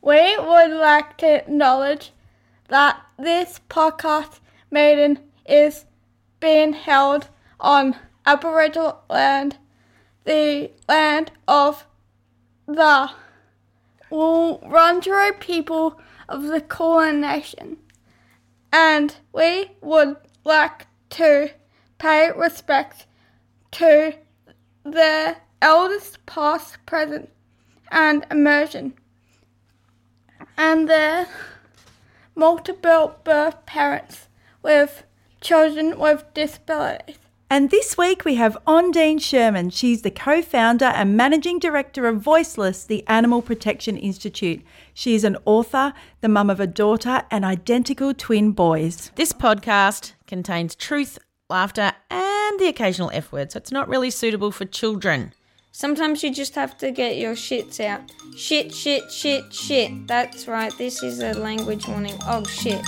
[0.00, 2.12] We would like to acknowledge
[2.68, 4.40] that this podcast
[4.70, 5.84] meeting is
[6.40, 7.28] being held
[7.60, 9.58] on Aboriginal land,
[10.24, 11.86] the land of
[12.66, 13.10] the
[14.10, 17.78] Wurundjeri people of the Kulin Nation.
[18.72, 21.50] And we would like to
[21.98, 23.06] pay respect
[23.72, 24.14] to
[24.92, 27.30] the eldest past, present,
[27.90, 28.94] and emerging
[30.58, 31.26] and their
[32.34, 34.28] multiple birth parents
[34.62, 35.04] with
[35.40, 37.18] children with disabilities.
[37.50, 39.70] And this week we have Ondine Sherman.
[39.70, 44.62] She's the co founder and managing director of Voiceless, the Animal Protection Institute.
[44.92, 49.12] She is an author, the mum of a daughter, and identical twin boys.
[49.14, 51.18] This podcast contains truth,
[51.52, 55.32] laughter, and the occasional F word, so it's not really suitable for children.
[55.72, 58.00] Sometimes you just have to get your shits out.
[58.36, 60.06] Shit, shit, shit, shit.
[60.06, 62.18] That's right, this is a language warning.
[62.26, 62.82] Oh shit.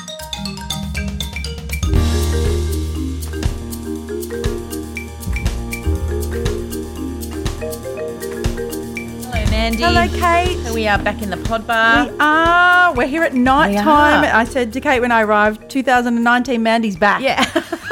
[8.12, 9.82] Hello, Mandy.
[9.82, 10.58] Hello, Kate.
[10.66, 12.06] So we are back in the pod bar.
[12.06, 12.94] We are.
[12.94, 14.24] We're here at night We time.
[14.24, 14.34] are.
[14.34, 17.22] I said to Kate when I arrived, 2019, Mandy's back.
[17.22, 17.44] yeah.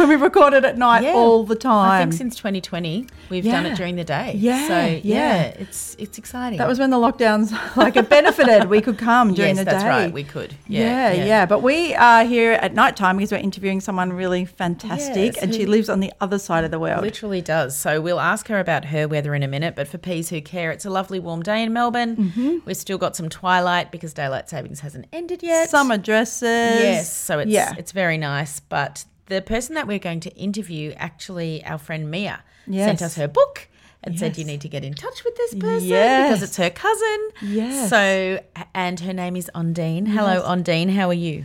[0.00, 1.12] when we recorded at night Yeah.
[1.12, 1.90] all the time.
[1.90, 4.32] I think since 2020 we've done it during the day.
[4.36, 5.42] Yeah, So yeah, yeah.
[5.58, 6.58] it's it's exciting.
[6.58, 8.68] that was when the lockdowns like it benefited.
[8.68, 9.70] we could come during yes, the day.
[9.72, 10.12] that's right.
[10.12, 10.54] We could.
[10.66, 14.44] Yeah, Yeah, yeah, But we are here at night time because we're interviewing someone really
[14.44, 17.02] fantastic, Yes, and she lives on the other side of the world.
[17.02, 17.76] Literally does.
[17.78, 19.76] So we'll ask her about her weather in a minute.
[19.76, 22.16] But for peas who care, it's a lovely warm day in Melbourne.
[22.16, 22.58] Mm-hmm.
[22.64, 25.68] We've still got some twilight because daylight savings hasn't ended yet.
[25.70, 26.42] Summer dresses.
[26.42, 27.74] Yes, so it's yeah.
[27.78, 28.60] it's very nice.
[28.60, 32.86] But the person that we're going to interview, actually, our friend Mia Yes.
[32.86, 33.68] sent us her book
[34.04, 36.28] and said you need to get in touch with this person Yes.
[36.28, 37.20] because it's her cousin.
[37.42, 37.88] Yes.
[37.90, 38.40] So
[38.74, 40.06] and her name is Ondine.
[40.08, 40.90] Hello, Ondine.
[40.98, 41.44] How are you?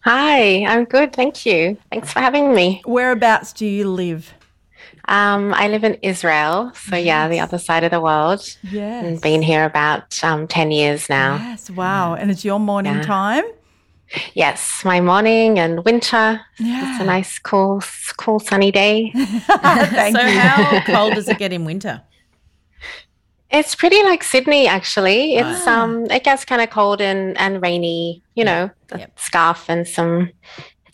[0.00, 1.76] Hi, I'm good, thank you.
[1.90, 2.82] Thanks for having me.
[2.86, 4.32] Whereabouts do you live?
[5.08, 8.40] Um, I live in Israel, so yeah, the other side of the world.
[8.62, 9.04] Yes.
[9.04, 11.36] And been here about um, 10 years now.
[11.36, 11.70] Yes.
[11.70, 12.14] Wow.
[12.14, 13.02] And it's your morning Yeah.
[13.02, 13.44] time.
[14.34, 16.40] Yes, my morning and winter.
[16.58, 16.92] Yeah.
[16.92, 17.82] It's a nice, cool,
[18.16, 19.12] cool sunny day.
[19.14, 20.38] Thank so you.
[20.38, 22.02] how cold does it get in winter?
[23.50, 25.34] It's pretty like Sydney, actually.
[25.36, 28.22] It's um, it gets kind of cold and, and rainy.
[28.34, 29.18] You know, Yep.
[29.18, 30.30] scarf and some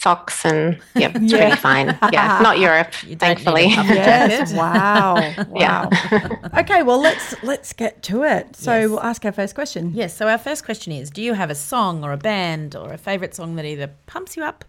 [0.06, 1.38] socks, and yeah, it's Yeah.
[1.38, 1.88] pretty fine.
[2.16, 3.66] Yeah, not Europe, You don't need a thankfully.
[3.74, 4.52] puffer Yes.
[4.54, 5.34] Wow.
[5.48, 5.56] Wow.
[5.64, 6.60] Yeah.
[6.60, 6.80] okay.
[6.88, 8.44] Well, let's let's get to it.
[8.56, 8.88] So Yes.
[8.90, 9.82] we'll ask our first question.
[9.94, 10.10] Yes.
[10.18, 12.98] So our first question is: Do you have a song or a band or a
[12.98, 14.64] favorite song that either pumps you up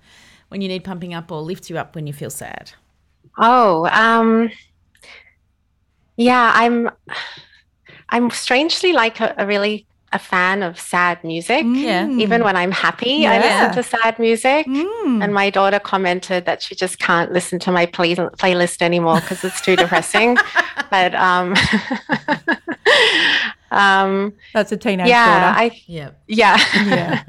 [0.49, 2.71] when you need pumping up or lifts you up when you feel sad?
[3.37, 4.49] Oh, um,
[6.15, 6.89] yeah, I'm
[8.09, 9.85] I'm strangely like a, a really
[10.17, 11.63] a fan of sad music.
[11.67, 12.09] Yeah.
[12.23, 14.65] Even when I'm happy, I listen to sad music.
[14.67, 15.23] Mm.
[15.23, 19.43] And my daughter commented that she just can't listen to my play- playlist anymore because
[19.47, 20.29] it's too depressing.
[20.89, 21.47] but um,
[23.71, 25.59] um, That's a teenage yeah, daughter.
[25.59, 26.09] I Yeah.
[26.27, 26.57] yeah.
[26.85, 27.23] Yeah.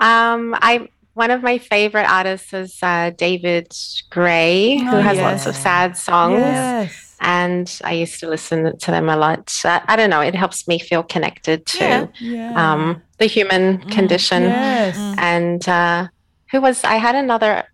[0.00, 3.72] um, I one of my favorite artists is uh, David
[4.10, 5.22] Gray, who Oh, has yes.
[5.22, 6.40] lots of sad songs.
[6.40, 7.13] yes.
[7.26, 9.52] And I used to listen to them a lot.
[9.64, 12.06] Uh, I don't know, it helps me feel connected to Yeah.
[12.20, 12.72] Yeah.
[12.72, 14.42] um, the human condition.
[14.42, 14.96] yes.
[15.18, 16.08] And uh,
[16.50, 17.64] who was, I had another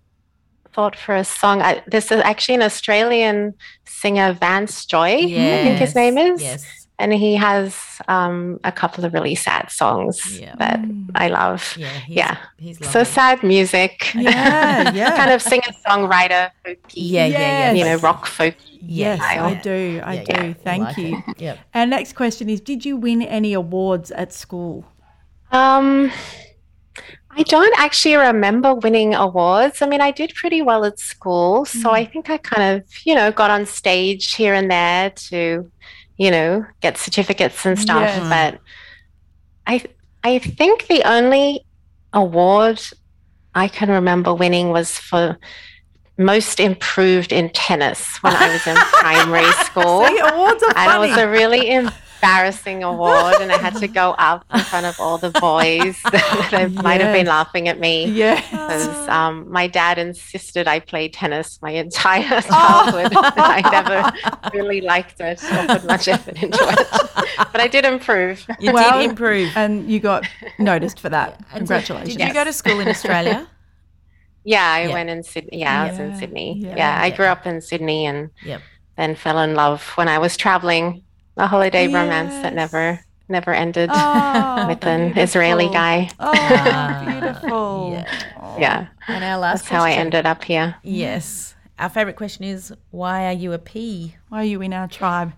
[0.73, 1.62] thought for a song.
[1.62, 3.55] I, this is actually an Australian
[3.85, 6.41] singer, Vance Joy, I think his name is.
[6.41, 6.80] Yes.
[7.00, 7.75] And he has
[8.08, 10.55] um, a couple of really sad songs Yeah.
[10.58, 10.79] that
[11.14, 11.75] I love.
[11.76, 11.88] Yeah.
[12.06, 12.37] He's, Yeah.
[12.58, 14.14] He's So sad music.
[14.14, 15.17] Yeah, yeah.
[15.17, 16.50] kind of singer songwriter,
[16.94, 17.73] Yeah, yeah, yeah.
[17.73, 18.55] you know, rock folk.
[18.82, 19.44] Yes, style.
[19.44, 20.00] I do.
[20.05, 20.47] I Yeah, do.
[20.47, 20.55] yeah.
[20.64, 21.23] Thank Like you.
[21.29, 21.41] it.
[21.41, 21.58] Yep.
[21.75, 24.85] Our next question is Did you win any awards at school?
[25.52, 26.11] Um,
[27.31, 29.82] I don't actually remember winning awards.
[29.82, 33.14] I mean, I did pretty well at school, so I think I kind of, you
[33.14, 35.70] know, got on stage here and there to,
[36.21, 38.03] you know, get certificates and stuff.
[38.03, 38.29] Yes.
[38.29, 38.61] But
[39.67, 39.83] I,
[40.23, 41.65] I think the only
[42.13, 42.79] award
[43.55, 45.39] I can remember winning was for
[46.19, 50.07] most improved in tennis when I was in primary school.
[50.07, 51.67] See, awards are And it was a really
[52.23, 55.97] embarrassing award, and I had to go up in front of all the boys.
[56.51, 58.47] they might have been laughing at me yes.
[58.51, 62.21] because um, my dad insisted I play tennis my entire
[62.51, 62.91] Oh.
[62.93, 63.13] childhood.
[63.17, 66.87] I never really liked it or put much effort into it,
[67.53, 68.47] but I did improve.
[68.61, 69.51] You Well, did improve.
[69.57, 70.27] And you got
[70.59, 71.39] noticed for that.
[71.51, 72.17] And Congratulations.
[72.17, 73.47] Did you go to school in Australia?
[74.43, 74.95] Yeah, I Yeah.
[74.95, 75.59] went in Sydney.
[75.61, 76.61] Yeah, I was in Sydney.
[76.65, 76.75] yeah.
[76.75, 77.17] Yeah, I Yeah.
[77.17, 78.63] grew up in Sydney and Yep.
[78.97, 81.03] then fell in love when I was traveling.
[81.41, 86.11] A holiday romance that never never ended Oh, with an Israeli guy.
[86.19, 86.33] Oh,
[87.09, 87.93] beautiful.
[87.95, 88.57] yeah.
[88.59, 90.75] Yeah, And our last that's how I ended up here.
[90.83, 91.55] Yes.
[91.79, 94.17] Our favourite question is why are you a Pea?
[94.29, 95.33] Why are you in our tribe?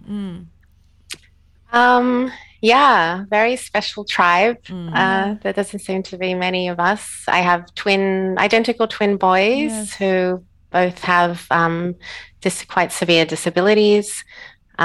[1.73, 4.63] Um, yeah, very special tribe.
[4.65, 4.91] Mm.
[4.95, 7.25] Uh, there doesn't seem to be many of us.
[7.29, 9.95] I have twin, identical twin boys Yes.
[9.95, 11.95] who both have um,
[12.41, 14.25] dis- quite severe disabilities,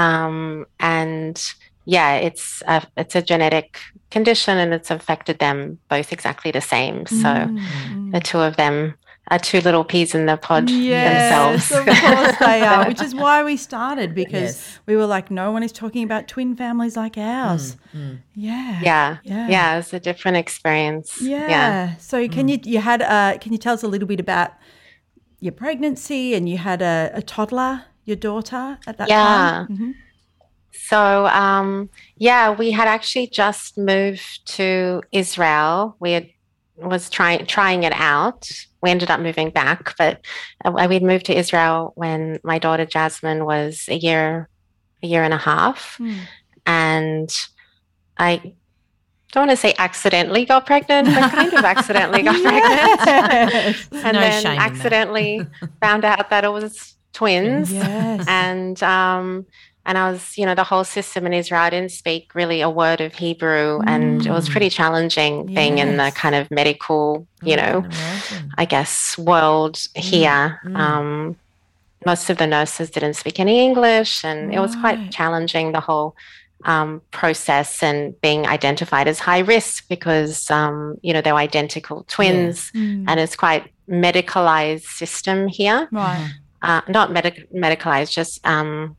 [0.02, 1.36] um, and
[1.84, 3.78] yeah, it's a, it's a genetic
[4.10, 6.96] condition, and it's affected them both exactly the same.
[7.06, 8.12] So Mm.
[8.12, 8.94] the two of them
[9.30, 11.70] are two little peas in the pod Yes, themselves.
[11.78, 14.80] of course they are, which is why we started because Yes.
[14.86, 17.76] we were like, no one is talking about twin families like ours.
[18.34, 18.80] Yeah.
[18.90, 19.48] yeah, Yeah.
[19.54, 21.08] yeah, it's a different experience.
[21.20, 21.48] Yeah.
[21.54, 21.96] yeah.
[21.98, 24.50] So can you you had uh can you tell us a little bit about
[25.40, 29.66] your pregnancy and you had a, a toddler, your daughter at that Yeah.
[29.66, 29.68] time?
[29.68, 29.92] Mhm.
[30.72, 35.96] So, um, yeah, we had actually just moved to Israel.
[36.00, 36.26] We had,
[36.76, 38.48] was trying trying it out.
[38.82, 40.24] We ended up moving back, but
[40.64, 44.48] uh, we'd moved to Israel when my daughter Jasmine was a year,
[45.02, 46.14] a year and a half, Hmm.
[46.64, 47.28] and
[48.16, 48.54] I
[49.32, 54.20] don't want to say accidentally got pregnant, but kind of accidentally got pregnant, and No
[54.20, 54.70] then shame in that.
[54.70, 55.46] accidentally
[55.82, 58.24] found out that it was twins yes.
[58.28, 59.46] and um
[59.86, 61.62] and I was, you know, the whole system in Israel.
[61.62, 65.96] I didn't speak really a word of Hebrew, and it was pretty challenging being in
[65.96, 67.86] the kind of medical, you know.
[68.58, 70.60] I guess world here.
[70.74, 71.36] Um,
[72.04, 76.14] most of the nurses didn't speak any English, and it was quite challenging the whole
[76.64, 82.04] um, process and being identified as high risk because um, you know they were identical
[82.08, 83.06] twins, Mm.
[83.08, 86.30] and it's quite medicalized system here Right.
[86.62, 88.96] Uh, not medic- medicalized, just um,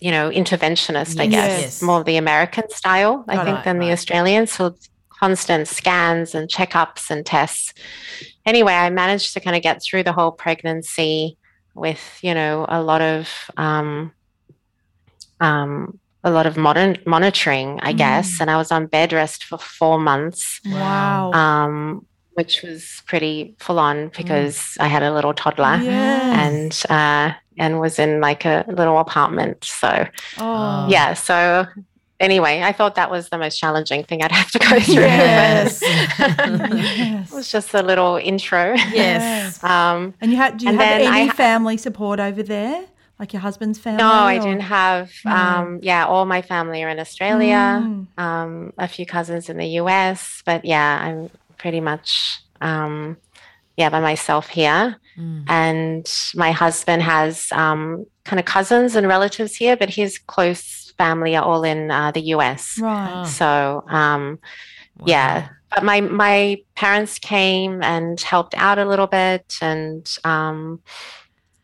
[0.00, 1.18] you know, interventionist.
[1.20, 1.82] I guess Yes.
[1.82, 3.92] more of the American style, I Got think, it, than the right.
[3.92, 4.46] Australian.
[4.46, 4.74] So
[5.10, 7.74] constant scans and checkups and tests.
[8.46, 11.36] Anyway, I managed to kind of get through the whole pregnancy
[11.74, 14.12] with you know a lot of um,
[15.40, 19.58] um, a lot of modern monitoring, I guess, and I was on bed rest for
[19.58, 21.32] four months Wow.
[21.32, 22.06] um,
[22.38, 26.84] which was pretty full on because I had a little toddler Yes.
[26.88, 29.64] and uh, and was in like a little apartment.
[29.64, 30.06] So
[30.38, 30.86] oh.
[30.88, 31.66] yeah, so
[32.20, 35.02] anyway, I thought that was the most challenging thing I'd have to go through.
[35.02, 35.82] Yes.
[36.78, 37.32] Yes.
[37.32, 38.74] it was just a little intro.
[38.92, 39.58] Yes.
[39.74, 42.84] Um, And you had do you have I any family support over there?
[43.18, 43.98] Like your husband's family?
[43.98, 45.10] no, I didn't have.
[45.24, 45.32] No.
[45.32, 47.82] Um, yeah, all my family are in Australia.
[47.82, 48.06] Mm.
[48.16, 53.16] Um, a few cousins in the US, but yeah, I'm pretty much um,
[53.76, 54.96] yeah by myself here.
[55.48, 61.34] And my husband has um, kind of cousins and relatives here, but his close family
[61.34, 62.78] are all in uh, the US.
[62.80, 63.26] Right.
[63.26, 64.38] So um,
[65.04, 70.80] yeah, but my my parents came and helped out a little bit, and um,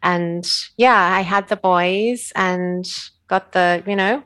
[0.02, 0.44] and
[0.76, 2.84] yeah, I had the boys and
[3.28, 4.22] got the you know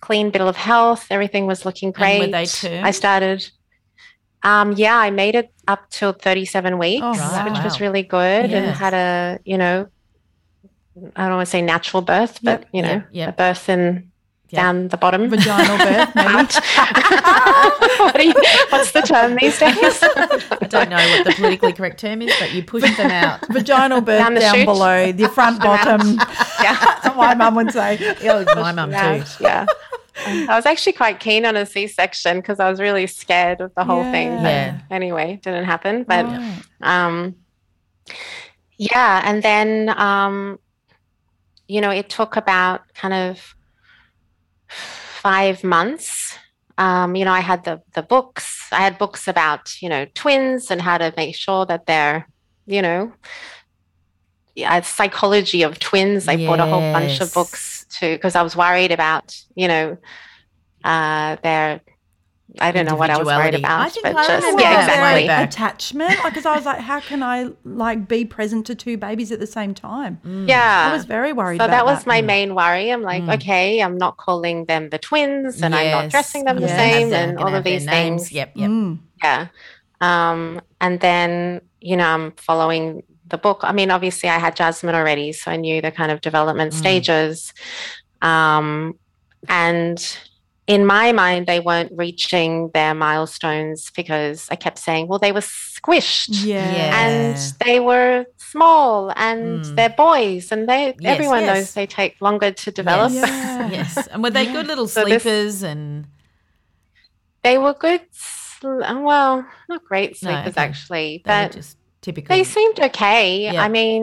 [0.00, 1.06] clean bill of health.
[1.10, 2.20] Everything was looking great.
[2.20, 2.84] were they term?
[2.84, 3.50] I started.
[4.42, 7.18] Um, yeah, I made it up till 37 weeks, Oh, which
[7.54, 7.64] wow.
[7.64, 9.88] was really good, and had a you know,
[11.16, 13.28] I don't want to say natural birth, but Yep, you know, yep, yep.
[13.30, 14.10] a birth in
[14.50, 14.62] Yep.
[14.62, 15.28] down the bottom.
[15.28, 16.32] Vaginal birth, maybe.
[17.98, 18.32] what you,
[18.70, 19.74] what's the term these days?
[20.02, 23.40] I don't know what the politically correct term is, but you push them out.
[23.50, 24.64] Vaginal birth Down down, the chute.
[24.66, 26.18] below, the front bottom.
[26.62, 27.12] yeah.
[27.14, 27.98] My mum would say.
[28.56, 29.44] My mum too.
[29.44, 29.66] yeah.
[30.26, 33.84] I was actually quite keen on a C-section because I was really scared of the
[33.84, 34.42] whole thing.
[34.42, 34.80] But Yeah.
[34.90, 36.04] anyway, didn't happen.
[36.04, 36.62] But Right.
[36.82, 37.36] um,
[38.78, 40.58] yeah, and then um,
[41.66, 43.54] you know, it took about kind of
[44.68, 46.36] five months.
[46.78, 48.68] Um, you know, I had the the books.
[48.72, 52.28] I had books about you know twins and how to make sure that they're
[52.66, 53.12] you know
[54.54, 56.26] yeah, psychology of twins.
[56.28, 59.96] I bought a whole bunch of books to because I was worried about you know
[60.84, 61.80] uh, their
[62.60, 65.28] I don't know what I was worried about, I think but I just yeah, exactly.
[65.28, 69.38] Attachment, because I was like, how can I like be present to two babies at
[69.38, 70.18] the same time?
[70.24, 71.58] Yeah, I was very worried.
[71.58, 72.26] so about that was my Mm.
[72.26, 72.90] main worry.
[72.90, 73.34] I'm like, Mm.
[73.34, 77.30] okay, I'm not calling them the twins, and I'm not dressing them the same, them,
[77.30, 78.22] and all of their these names.
[78.22, 78.32] things.
[78.32, 78.70] Yep, yep.
[78.70, 78.98] Mm.
[79.22, 79.48] Yeah.
[80.00, 83.60] Um, and then, you know, I'm following the book.
[83.62, 86.76] I mean, obviously, I had Jasmine already, so I knew the kind of development Mm.
[86.78, 87.52] stages.
[88.22, 88.94] Um,
[89.48, 89.98] and
[90.66, 95.40] in my mind, they weren't reaching their milestones because I kept saying, well, they were
[95.40, 96.44] squished.
[96.44, 96.72] Yeah.
[96.74, 97.06] Yeah.
[97.06, 99.76] And they were small and Mm.
[99.76, 101.48] they're boys, and they Yes, everyone yes.
[101.54, 103.12] knows they take longer to develop.
[103.12, 103.28] Yes.
[103.28, 103.70] Yeah.
[103.78, 104.06] yes.
[104.08, 106.06] And were they good little So this- sleepers and
[107.44, 108.02] They were good,
[108.62, 110.60] well, not great No, sleepers okay.
[110.68, 111.76] actually, they but just
[112.08, 112.30] typical?
[112.34, 113.22] They seemed okay.
[113.44, 113.62] Yeah.
[113.66, 114.02] I mean,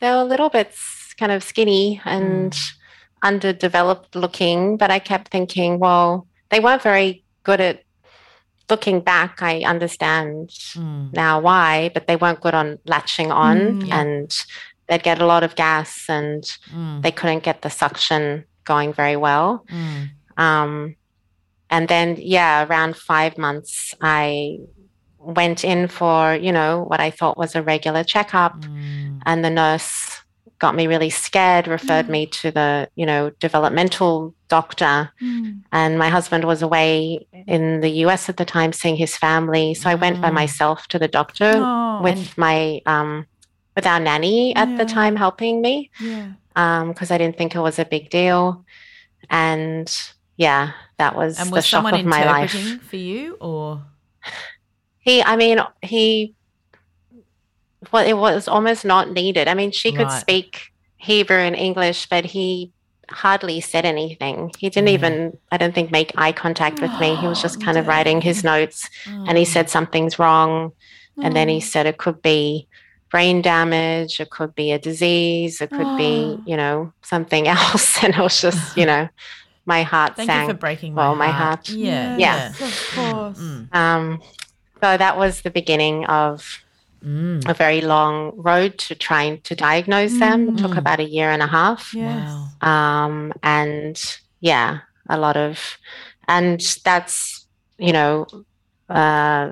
[0.00, 0.68] they were a little bit
[1.20, 2.72] kind of skinny and Mm.
[3.30, 7.10] underdeveloped looking, but I kept thinking, well, they weren't very
[7.48, 7.76] good at
[8.70, 9.32] looking back.
[9.50, 11.12] I understand Mm.
[11.22, 14.00] now why, but they weren't good on latching on Mm, yeah.
[14.00, 14.28] and
[14.86, 16.42] they'd get a lot of gas and
[16.74, 17.02] Mm.
[17.02, 18.22] they couldn't get the suction
[18.64, 19.48] going very well.
[19.70, 20.00] Mm.
[20.46, 20.72] Um,
[21.74, 24.58] and then, yeah, around five months, I
[25.22, 28.60] went in for, you know, what I thought was a regular checkup.
[28.60, 29.20] Mm.
[29.26, 30.20] And the nurse
[30.58, 35.10] got me really scared, referred me to the, you know, developmental doctor.
[35.20, 35.62] Mm.
[35.72, 39.74] And my husband was away in the US at the time seeing his family.
[39.74, 40.34] So I went by Mm.
[40.34, 43.26] myself to the doctor Oh, with my, um,
[43.74, 46.32] with our nanny at the time helping me yeah.
[46.86, 48.64] because I didn't think it was a big deal.
[49.30, 49.90] And
[50.36, 52.80] yeah, that was And the shock of my life.
[52.82, 53.82] for you or
[55.02, 56.34] He, I mean, he,
[57.92, 59.48] well, it was almost not needed.
[59.48, 60.20] I mean, she could Right.
[60.20, 60.60] speak
[60.96, 62.72] Hebrew and English, but he
[63.10, 64.52] hardly said anything.
[64.58, 64.94] He didn't Yeah.
[64.94, 67.16] even, I don't think, make eye contact with me.
[67.16, 69.52] He was just Oh, kind of writing his notes and he Oh.
[69.54, 70.72] said something's wrong.
[71.22, 71.60] And then he Oh.
[71.60, 72.68] said it could be
[73.10, 76.42] brain damage, it could be a disease, it could be, Oh.
[76.46, 78.02] you know, something else.
[78.02, 79.08] And it was just, you know,
[79.66, 80.48] my heart Thank sank.
[80.48, 81.66] you for breaking my well, my heart.
[81.66, 81.68] heart.
[81.68, 82.16] Yeah.
[82.16, 82.52] Yeah.
[82.56, 83.38] Yes, of course.
[83.38, 83.74] Mm.
[83.74, 84.20] Um,
[84.82, 86.58] so that was the beginning of
[87.04, 87.48] Mm.
[87.48, 90.50] a very long road to trying to diagnose them.
[90.50, 90.78] It took Mm.
[90.78, 91.92] about a year and a half.
[91.94, 92.28] Yes.
[92.62, 92.70] Wow.
[92.70, 93.96] Um, and
[94.40, 94.70] yeah,
[95.08, 95.78] a lot of,
[96.28, 97.46] and that's,
[97.76, 98.26] you know,
[98.88, 99.50] uh,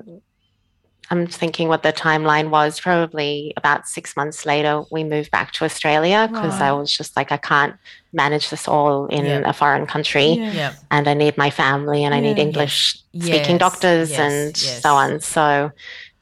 [1.13, 2.79] I'm thinking what the timeline was.
[2.79, 7.33] Probably about six months later, we moved back to Australia because I was just like,
[7.33, 7.75] I can't
[8.13, 9.43] manage this all in Yeah.
[9.45, 10.53] a foreign country Yeah.
[10.53, 10.73] Yeah.
[10.91, 13.27] and I need my family and I need English Yes.
[13.27, 15.21] speaking doctors Yes, and so on.
[15.21, 15.73] So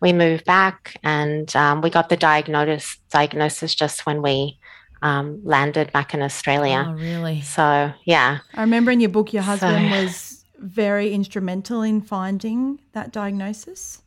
[0.00, 4.58] we moved back and um, we got the diagnosis diagnosis just when we
[5.02, 6.86] um, landed back in Australia.
[6.88, 7.42] Oh, really?
[7.42, 12.80] So yeah, I remember in your book, your husband So- was very instrumental in finding
[12.92, 14.02] that diagnosis.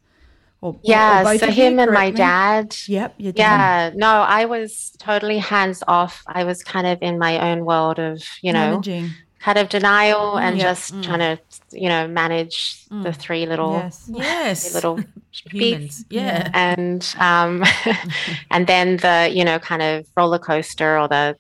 [0.62, 1.24] Or, or- or yeah.
[1.24, 2.18] both So of you, him and my me?
[2.18, 2.76] dad.
[2.88, 3.94] Yep, your dad.
[3.94, 6.24] Yeah, no, I was totally hands off.
[6.28, 9.10] I was kind of in my own world of, you know, Managing.
[9.40, 10.64] kind of denial and Yeah.
[10.64, 11.04] just Mm.
[11.04, 11.40] trying to,
[11.72, 14.10] you know, manage the three little Yes.
[14.14, 14.74] Yes.
[14.76, 15.00] little
[15.32, 16.06] humans.
[16.12, 16.50] Yeah.
[16.54, 17.64] and um
[18.52, 21.36] and then the you know kind of roller coaster or the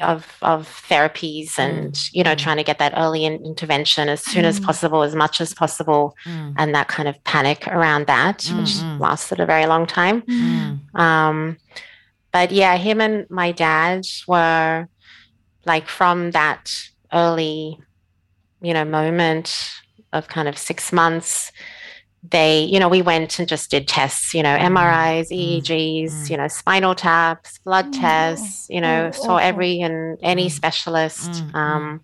[0.00, 4.44] of of therapies and you know trying to get that early in- intervention as soon
[4.44, 4.64] as Mm.
[4.66, 6.54] possible as much as possible Mm.
[6.58, 9.00] and that kind of panic around that which Mm, mm.
[9.00, 10.80] lasted a very long time Mm.
[10.98, 11.56] um
[12.32, 14.88] but yeah him and my dad were
[15.64, 16.62] like from that
[17.12, 17.78] early
[18.60, 19.70] you know moment
[20.12, 21.52] of kind of six months
[22.22, 26.30] they you know we went and just did tests you know mris eegs mm.
[26.30, 30.50] you know spinal taps blood Oh, tests you know oh, saw every and any Mm.
[30.50, 31.54] specialist Mm, mm.
[31.54, 32.00] um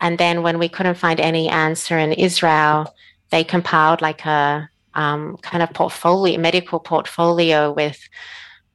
[0.00, 2.94] and then when we couldn't find any answer in Israel,
[3.30, 7.98] they compiled like a um, kind of portfolio, medical portfolio with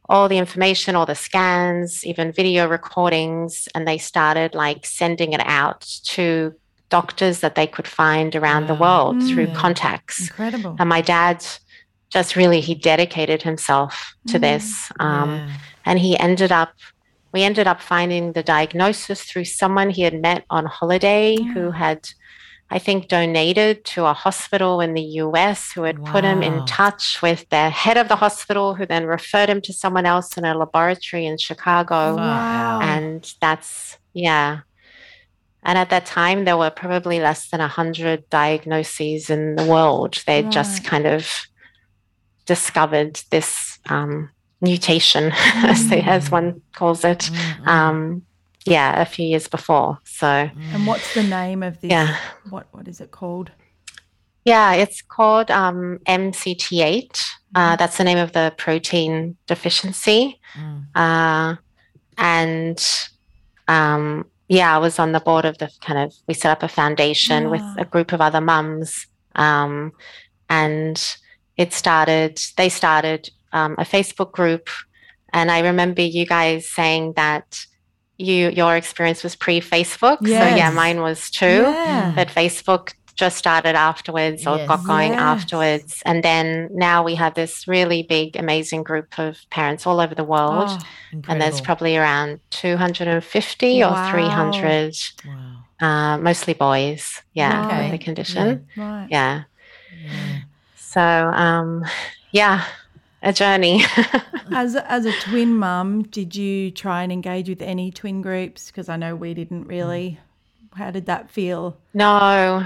[0.08, 5.42] all the information, all the scans, even video recordings, and they started like sending it
[5.44, 6.54] out to
[6.90, 10.22] doctors that they could find around the world through contacts.
[10.30, 10.76] Incredible.
[10.80, 11.46] And my dad
[12.10, 15.50] just really he dedicated himself to this, um, Yeah.
[15.86, 16.74] and he ended up.
[17.34, 22.08] We ended up finding the diagnosis through someone he had met on holiday who had,
[22.72, 27.22] I think, donated to a hospital in the US who had put him in touch
[27.22, 30.58] with the head of the hospital, who then referred him to someone else in a
[30.58, 32.16] laboratory in Chicago.
[32.16, 32.80] Wow.
[32.82, 34.60] And that's, yeah.
[35.66, 40.24] And at that time, there were probably less than 100 diagnoses in the world.
[40.28, 41.28] They'd just kind of
[42.46, 44.30] discovered this um,
[44.62, 47.30] mutation, as, they, as one calls it,
[47.66, 48.22] um,
[48.66, 50.00] yeah, a few years before.
[50.06, 51.92] So, And what's the name of this?
[51.92, 52.16] Yeah.
[52.50, 53.52] What What is it called?
[54.44, 57.24] yeah, it's called um, MCT8.
[57.56, 60.40] Uh, that's the name of the protein deficiency.
[60.94, 61.56] Uh,
[62.18, 62.80] and
[63.68, 66.68] um, yeah, I was on the board of the kind of, we set up a
[66.68, 69.08] foundation with a group of other mums.
[69.36, 69.92] Um,
[70.50, 71.18] and
[71.58, 74.70] it started, they started um, a Facebook group.
[75.34, 77.66] And I remember you guys saying that
[78.18, 80.20] you your experience was pre Facebook.
[80.20, 81.46] So yeah, mine was too.
[81.46, 82.14] Yeah.
[82.16, 84.68] But Facebook just started afterwards or Yes.
[84.68, 85.20] got going Yes.
[85.22, 86.04] afterwards.
[86.06, 90.24] And then now we have this really big, amazing group of parents all over the
[90.24, 90.70] world.
[90.70, 93.90] Oh, and there's probably around 250 Wow.
[94.08, 94.96] or 300,
[95.26, 95.86] wow.
[95.88, 97.22] uh, mostly boys.
[97.34, 97.82] Yeah, Okay.
[97.84, 98.68] with the condition.
[98.78, 99.08] right.
[99.10, 99.44] Yeah.
[100.04, 100.40] Yeah.
[100.76, 101.84] So, um,
[102.32, 102.66] yeah,
[103.24, 103.84] a journey.
[104.52, 108.68] As a, as a twin mum, did you try and engage with any twin groups?
[108.68, 110.20] Because I know we didn't really.
[110.76, 111.78] How did that feel?
[111.96, 112.64] no,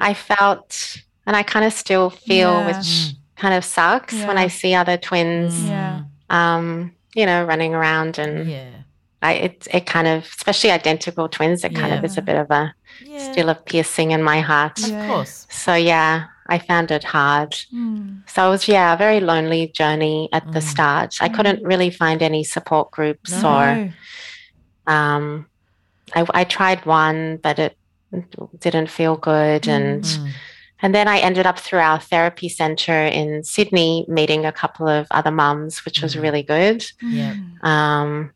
[0.00, 0.96] I felt,
[1.26, 2.66] and I kind of still feel, Yeah.
[2.66, 6.02] which kind of sucks when I see other twins, Yeah.
[6.30, 8.68] um, you know, running around and Yeah.
[9.22, 12.50] I, it, it kind of, especially identical twins, it kind of is a bit of
[12.50, 13.32] a Yeah.
[13.32, 14.78] still a piercing in my heart.
[14.80, 15.02] Yeah.
[15.04, 15.46] Of course.
[15.50, 17.52] So yeah, I found it hard.
[17.72, 18.22] Mm.
[18.28, 20.62] So it was yeah, a very lonely journey at the Mm.
[20.72, 21.14] start.
[21.20, 23.92] I couldn't really find any support groups or
[24.86, 25.46] um
[26.14, 27.76] I, I tried one, but it
[28.60, 30.30] didn't feel good and Mm.
[30.84, 35.06] and then I ended up through our therapy center in Sydney meeting a couple of
[35.10, 36.22] other mums, which was Mhm.
[36.22, 36.84] really good.
[37.00, 37.34] Yeah.
[37.62, 38.32] Um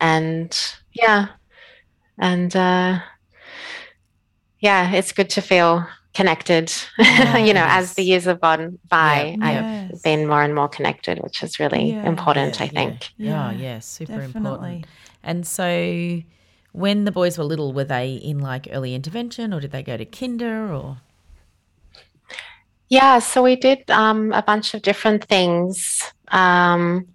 [0.00, 0.50] and
[0.92, 1.28] yeah.
[2.18, 3.00] And uh
[4.60, 6.72] yeah, it's good to feel connected.
[6.98, 9.46] you know, as the years have gone by, Yeah.
[9.48, 10.02] I've Yes.
[10.02, 12.06] been more and more connected, which is really Yeah.
[12.08, 13.08] important, I Yeah, think.
[13.18, 14.30] Yeah, Yeah, yeah, super definitely.
[14.40, 14.86] important.
[15.22, 16.22] And so
[16.76, 19.96] when the boys were little, were they in like early intervention or did they go
[19.96, 20.98] to kinder or
[22.88, 26.02] Yeah, so we did um, a bunch of different things.
[26.28, 27.08] Um,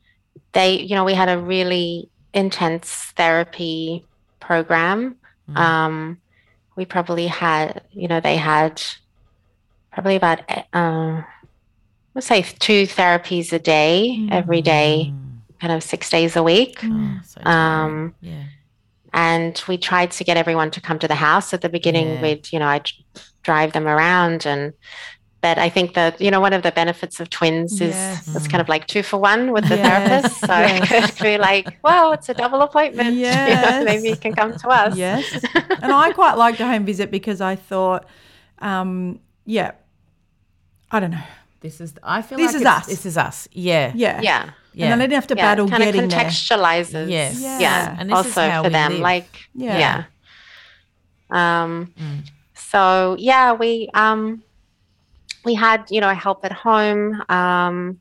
[0.54, 4.04] they, you know, we had a really intense therapy
[4.40, 5.16] program.
[5.54, 6.20] Um,
[6.76, 8.82] we probably had, you know, they had
[9.92, 10.40] probably about,
[10.74, 11.22] uh,
[12.16, 15.14] let's say two therapies a day, every day,
[15.60, 16.80] kind of six days a week.
[16.84, 17.42] Oh, so.
[17.44, 18.44] Um, yeah.
[19.14, 22.22] And we tried to get everyone to come to the house at the beginning Yeah.
[22.22, 22.90] we'd you know i'd
[23.44, 24.74] drive them around and
[25.42, 28.36] but i think that you know one of the benefits of twins is Yes.
[28.36, 30.92] it's kind of like two for one with the Yes, therapist so yes.
[31.10, 33.86] it could be like well it's a double appointment You know, Yes.
[33.86, 35.24] maybe you can come to us Yes.
[35.82, 38.06] and I quite liked the home visit because I thought,
[38.60, 39.72] um, yeah,
[40.92, 41.24] I don't know.
[41.62, 42.86] This is I feel This like is us.
[42.88, 43.48] This is us.
[43.52, 43.92] Yeah.
[43.96, 44.22] Yeah.
[44.22, 44.86] yeah Yeah.
[44.86, 46.20] And then I didn't have to yeah battle kind of getting there.
[46.20, 47.42] contextualizes Yes.
[47.42, 47.60] Yeah.
[47.60, 49.02] yeah And this is also how for we them live.
[49.02, 49.78] like Yeah.
[49.80, 50.04] yeah,
[51.30, 52.28] um Mm.
[52.56, 54.44] so yeah we um
[55.46, 58.00] we had you know help at home um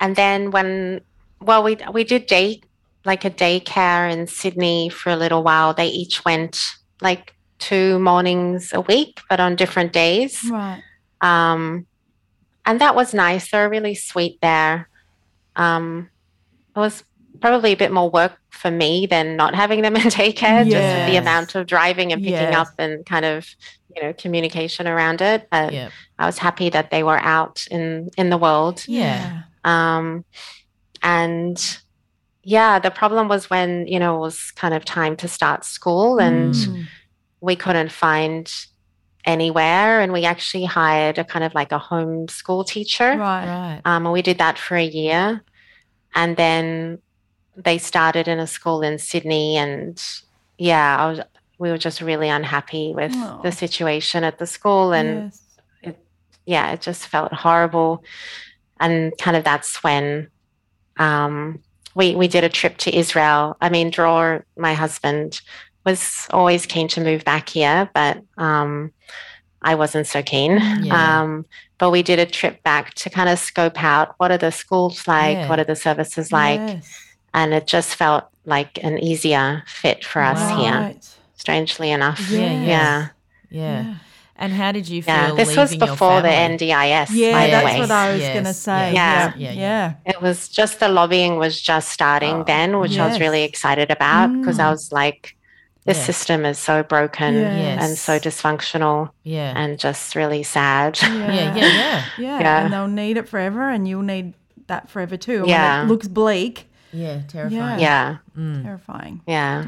[0.00, 1.00] and then when
[1.40, 2.60] well we we did day
[3.04, 8.72] like a daycare in sydney for a little while they each went like two mornings
[8.72, 10.82] a week but on different days Right.
[11.20, 11.86] um,
[12.66, 13.50] and that was nice.
[13.50, 14.87] They were really sweet there.
[15.58, 16.08] Um,
[16.74, 17.04] it was
[17.40, 21.06] probably a bit more work for me than not having them in daycare, just with
[21.10, 22.56] the amount of driving and picking Yes.
[22.68, 23.46] up and kind of,
[23.94, 25.48] you know, communication around it.
[25.50, 25.90] But Yeah.
[26.18, 28.84] I was happy that they were out in in the world.
[28.88, 29.42] Yeah.
[29.64, 30.24] Um,
[31.02, 31.78] and
[32.42, 36.18] yeah, the problem was when you know it was kind of time to start school
[36.18, 36.86] and Mm.
[37.40, 38.50] we couldn't find
[39.24, 43.46] anywhere and we actually hired a kind of like a home school teacher Right.
[43.46, 43.80] Right.
[43.84, 45.42] um, and we did that for a year
[46.14, 46.98] and then
[47.56, 50.02] they started in a school in sydney and
[50.58, 51.20] yeah i was
[51.58, 55.32] we were just really unhappy with the situation at the school and
[55.82, 55.94] yes.
[56.46, 58.04] yeah, it just felt horrible.
[58.80, 60.28] And kind of that's when
[60.98, 61.60] um,
[61.96, 63.56] we we did a trip to Israel.
[63.60, 65.40] I mean, Dror, my husband,
[65.84, 68.92] was always keen to move back here, but um,
[69.62, 70.60] I wasn't so keen.
[70.82, 71.20] Yeah.
[71.22, 71.44] Um,
[71.78, 75.06] but we did a trip back to kind of scope out what are the schools
[75.08, 75.48] like, Yeah.
[75.48, 76.88] what are the services like, Yes.
[77.34, 80.72] and it just felt like an easier fit for us here.
[80.72, 81.08] Right.
[81.36, 82.66] Strangely enough, Yeah, yeah, yeah.
[82.66, 83.08] yeah.
[83.50, 83.94] Yeah.
[84.40, 85.14] And how did you feel?
[85.14, 86.28] Yeah, this was leaving your before the?
[86.28, 87.08] NDIS.
[87.10, 87.80] Yeah, by the that's way.
[87.80, 88.94] what I was Yes, going to say.
[88.94, 89.32] yeah.
[89.36, 89.60] Yeah, yeah.
[89.60, 89.92] yeah.
[90.06, 93.90] It was just the lobbying was just starting Oh, then, which I was really excited
[93.90, 94.70] about because I Mm.
[94.70, 95.34] was like,
[95.88, 96.04] this Yeah.
[96.04, 97.82] system is so broken Yes.
[97.82, 99.52] and so dysfunctional Yeah.
[99.56, 100.98] and just really sad.
[101.02, 102.04] yeah, yeah, yeah.
[102.18, 102.64] Yeah, Yeah.
[102.64, 104.34] and they'll need it forever, and you'll need
[104.68, 105.44] that forever too.
[105.46, 105.78] Yeah.
[105.80, 107.80] when it looks bleak, Yeah, terrifying.
[107.80, 108.62] yeah, Mm.
[108.64, 109.20] terrifying.
[109.26, 109.64] yeah.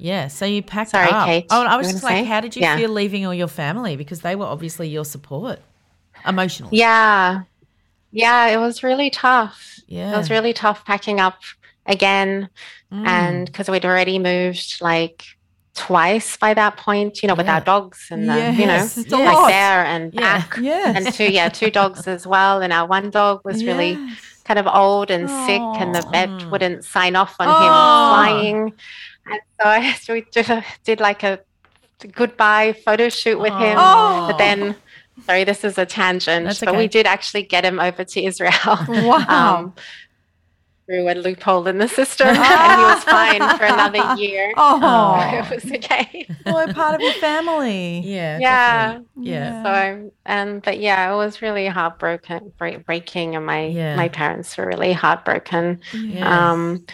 [0.00, 1.26] Yeah, so you packed Sorry, up.
[1.26, 2.24] Kate, Oh, I was just like, say?
[2.24, 2.76] how did you Yeah.
[2.76, 3.96] feel leaving all your family?
[3.96, 5.58] Because they were obviously your support
[6.24, 6.78] emotionally.
[6.78, 7.40] Yeah.
[8.12, 9.80] Yeah, it was really tough.
[9.88, 10.14] Yeah.
[10.14, 11.40] It was really tough packing up
[11.84, 12.48] again.
[12.92, 13.06] Mm.
[13.08, 15.24] And because we'd already moved like
[15.86, 17.54] twice by that point, you know, with Yeah.
[17.56, 20.20] our dogs and, the, you know, Yes, like there and Yeah.
[20.38, 20.50] back.
[20.60, 20.96] Yes.
[20.96, 22.60] And two, yeah, two dogs as well.
[22.62, 23.92] And our one dog was really
[24.44, 28.08] kind of old and sick, and the vet wouldn't sign off on him Oh.
[28.12, 28.58] flying.
[29.30, 30.46] And so I so we did,
[30.88, 31.34] did like a
[32.20, 33.76] goodbye photo shoot with him.
[33.78, 34.26] Oh.
[34.28, 34.76] But then,
[35.26, 38.52] sorry, this is a tangent, That's but we did actually get him over to Israel.
[38.88, 39.56] Wow.
[39.58, 39.74] um,
[40.88, 42.36] through a loophole in the system, and
[42.80, 44.52] he was fine for another year.
[44.56, 45.18] Oh.
[45.50, 46.26] it was okay.
[46.46, 48.00] Well, they're part of your family.
[48.00, 48.38] Yeah.
[48.38, 48.86] Yeah.
[48.92, 49.30] definitely.
[49.30, 49.62] Yeah.
[49.62, 53.96] So, and but yeah, it was really heartbroken, break, breaking, and my Yeah.
[53.96, 55.80] my parents were really heartbroken.
[55.92, 56.50] Yeah.
[56.50, 56.86] Um,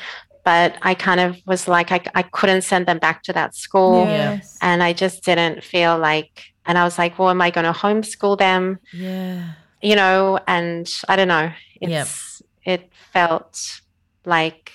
[0.44, 4.04] but I kind of was like, I, I couldn't send them back to that school,
[4.06, 4.58] Yes.
[4.60, 6.42] and I just didn't feel like.
[6.66, 8.78] And I was like, well, am I going to homeschool them?
[8.92, 9.52] yeah.
[9.82, 11.52] You know, and I don't know.
[11.82, 12.06] Yep.
[12.06, 13.80] It's it felt
[14.26, 14.70] like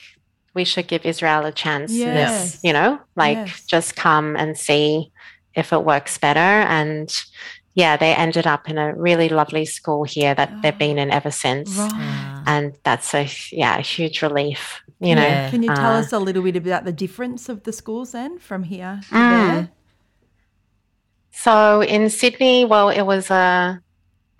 [0.54, 1.92] we should give Israel a chance.
[1.94, 2.54] Yes.
[2.54, 3.66] this, you know, like Yes.
[3.66, 5.12] just come and see
[5.56, 6.40] if it works better.
[6.40, 7.10] And
[7.76, 11.32] yeah, they ended up in a really lovely school here that they've been in ever
[11.32, 11.78] since.
[11.78, 12.44] Right.
[12.48, 15.22] And that's a yeah, a huge relief, you know.
[15.22, 15.50] Yeah.
[15.52, 18.40] Can you tell Uh, us a little bit about the difference of the schools then
[18.40, 19.48] from here to Mm.
[19.54, 19.70] there?
[21.32, 23.80] So in Sydney, well, it was a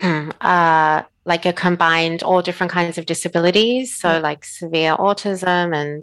[0.00, 3.86] uh, like a combined all different kinds of disabilities.
[4.02, 6.02] So like severe autism, and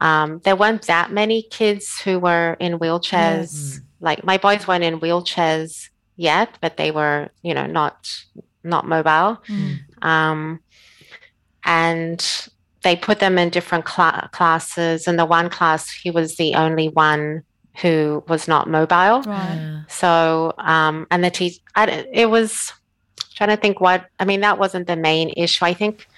[0.00, 3.80] um, there weren't that many kids who were in wheelchairs.
[4.00, 7.96] Like my boys weren't in wheelchairs yet, but they were, you know, not
[8.64, 9.32] not mobile.
[9.48, 9.78] Mm.
[10.02, 10.60] Um,
[11.64, 12.20] and
[12.82, 15.06] they put them in different cla- classes.
[15.08, 17.42] And the one class, he was the only one
[17.82, 19.22] who was not mobile.
[19.22, 19.84] Right.
[19.88, 22.72] So, um, and the teach, I, d- it was
[23.36, 25.64] trying to think what, I mean, that wasn't the main issue.
[25.64, 26.08] I think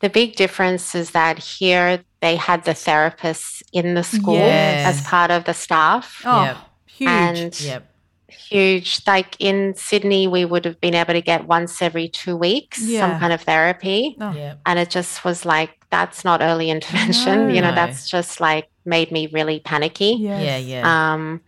[0.00, 4.98] the big difference is that here they had the therapists in the school Yes.
[5.00, 6.20] as part of the staff.
[6.26, 6.56] Oh, Yep.
[6.86, 7.08] huge.
[7.10, 7.86] And Yep.
[8.28, 12.82] huge, like in Sydney, we would have been able to get once every two weeks
[12.82, 13.00] Yeah.
[13.00, 14.16] some kind of therapy.
[14.20, 14.32] Oh.
[14.32, 14.58] Yep.
[14.66, 17.48] And it just was like, that's not early intervention.
[17.48, 17.54] No.
[17.54, 17.76] You know, No.
[17.76, 20.16] that's just like made me really panicky.
[20.20, 20.42] Yes.
[20.44, 20.56] Yeah.
[20.58, 20.82] Yeah.
[21.14, 21.40] Um,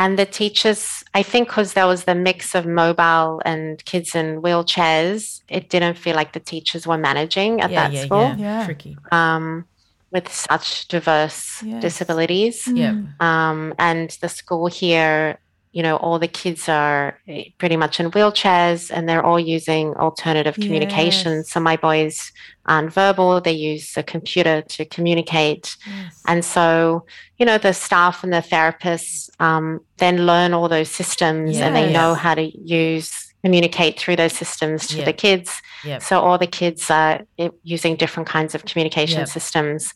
[0.00, 4.40] and the teachers, I think, because there was the mix of mobile and kids in
[4.40, 7.80] wheelchairs, it didn't feel like the teachers were managing at yeah.
[7.80, 8.04] that yeah.
[8.04, 8.36] school Yeah.
[8.38, 8.64] Yeah.
[8.64, 8.96] Tricky.
[9.12, 9.66] um,
[10.10, 11.82] with such diverse Yes.
[11.82, 12.66] disabilities.
[12.66, 12.94] Yep.
[12.94, 13.22] Mm.
[13.30, 15.38] Um, and the school here,
[15.72, 19.94] you know, all the kids are eh, pretty much in wheelchairs and they're all using
[19.94, 21.32] alternative communication.
[21.38, 21.50] Yes.
[21.50, 22.32] So my boys
[22.66, 25.76] aren't verbal, they use a computer to communicate.
[25.86, 26.22] Yes.
[26.26, 27.04] And so,
[27.38, 31.92] you know, the staff and the therapists um, then learn all those systems and they
[31.92, 35.04] know how to use, communicate through those systems to Yeah.
[35.04, 35.62] the kids.
[35.84, 36.02] Yep.
[36.02, 39.28] So all the kids are eh, using different kinds of communication Yep.
[39.28, 39.94] systems.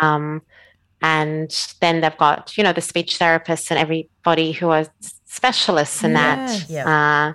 [0.00, 0.42] Um,
[1.10, 1.50] and
[1.82, 4.84] then they've got, you know, the speech therapists and everybody who are
[5.38, 6.20] specialists in Yes.
[6.22, 6.70] that.
[6.76, 6.86] Yep.
[6.94, 7.28] Uh,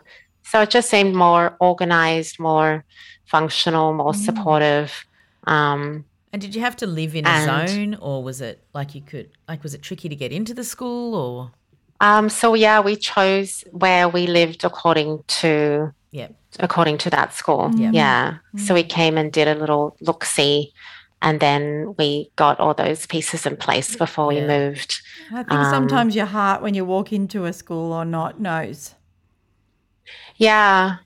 [0.49, 2.71] so it just seemed more organized, more
[3.35, 4.25] functional, more Mm.
[4.27, 4.89] supportive.
[5.55, 9.01] Um, And did you have to live in a zone, or was it like you
[9.11, 11.35] could, like, was it tricky to get into the school, or?
[12.09, 13.49] Um, so yeah, we chose
[13.83, 15.09] where we lived according
[15.41, 15.51] to
[16.19, 16.29] Yep.
[16.67, 17.63] according to that school.
[17.83, 17.91] Yeah.
[18.01, 18.23] Yeah.
[18.65, 20.55] So we came and did a little look see,
[21.21, 24.47] and then we got all those pieces in place before we Yeah.
[24.47, 25.01] moved.
[25.31, 28.95] I think Um, sometimes your heart, when you walk into a school or not, knows.
[30.37, 30.97] Yeah.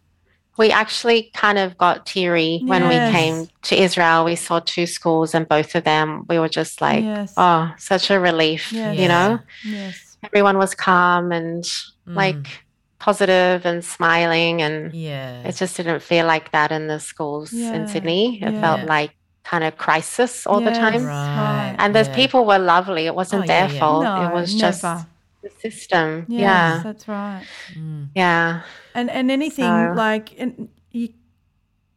[0.58, 4.24] We actually kind of got teary when we came to Israel.
[4.24, 7.34] We saw two schools, and both of them, we were just like, Yes.
[7.36, 8.98] oh, such a relief, Yes.
[8.98, 9.40] you know?
[9.66, 10.02] Yes.
[10.24, 11.64] everyone was calm and
[12.08, 12.48] like
[12.98, 15.44] positive and smiling and Yeah.
[15.44, 18.42] it just didn't feel like that in the schools Yeah, in Sydney.
[18.42, 18.60] It yeah.
[18.62, 19.12] felt like
[19.46, 21.06] kind of crisis all the time.
[21.06, 21.76] Right.
[21.80, 22.16] And those yeah.
[22.22, 23.06] people were lovely.
[23.06, 23.80] It wasn't Oh, their yeah.
[23.80, 24.04] fault.
[24.04, 25.06] No, it was just the
[25.62, 26.26] system.
[26.28, 26.82] Yes, Yeah.
[26.84, 27.46] that's right.
[27.78, 28.10] Mm.
[28.16, 28.62] Yeah.
[28.96, 31.10] And and anything So- like and you,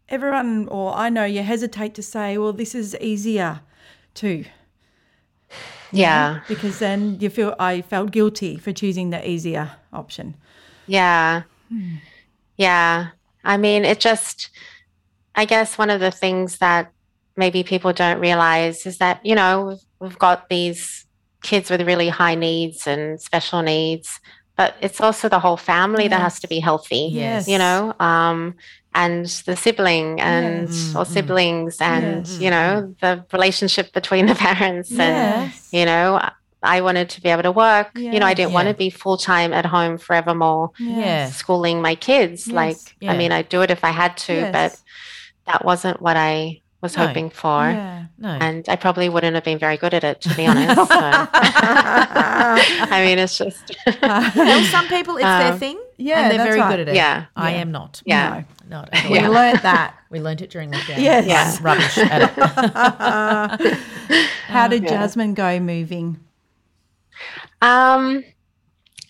[0.08, 3.61] everyone or I know you hesitate to say, well, this is easier
[4.14, 4.44] too,
[5.92, 6.40] Yeah.
[6.48, 10.37] because then you feel I felt guilty for choosing the easier option.
[10.87, 11.42] Yeah.
[11.70, 11.96] Hmm.
[12.56, 13.08] Yeah.
[13.44, 14.50] I mean, it just,
[15.34, 16.90] I guess one of the things that
[17.38, 21.07] maybe people don't realize is that, you know, we've, we've got these
[21.42, 24.20] kids with really high needs and special needs,
[24.57, 27.46] but it's also the whole family that has to be healthy, Yes.
[27.48, 28.55] you know, um,
[28.94, 30.94] and the sibling and Yes.
[30.96, 32.38] or siblings and, Yes.
[32.40, 34.98] you know, the relationship between the parents and,
[35.53, 35.68] Yes.
[35.72, 36.20] you know,
[36.61, 37.96] I wanted to be able to work.
[37.96, 41.31] You know, I didn't want to be full time at home forevermore Yeah.
[41.31, 42.48] schooling my kids.
[42.48, 42.55] Yes.
[42.55, 43.12] Like, Yeah.
[43.12, 44.53] I mean, I'd do it if I had to, Yes.
[44.53, 44.81] but
[45.53, 47.06] that wasn't what I was No.
[47.06, 47.68] hoping for.
[47.70, 48.04] Yeah.
[48.18, 48.28] No.
[48.28, 50.76] And I probably wouldn't have been very good at it, to be honest.
[50.76, 50.86] So.
[50.90, 55.78] I mean, it's just, well, some people, it's their Um, thing.
[55.96, 56.70] yeah, and they're very right.
[56.70, 56.94] good at it.
[56.94, 57.24] Yeah.
[57.36, 57.56] I Yeah.
[57.58, 58.02] am not.
[58.06, 58.42] yeah.
[58.68, 59.12] Not at all.
[59.12, 59.94] We learnt that.
[60.10, 60.98] We learnt it during lockdown.
[61.02, 61.26] Yes.
[61.26, 61.56] Yeah.
[61.62, 63.78] Rubbish at it.
[64.46, 66.20] How did Jasmine go moving?
[67.62, 68.22] Um,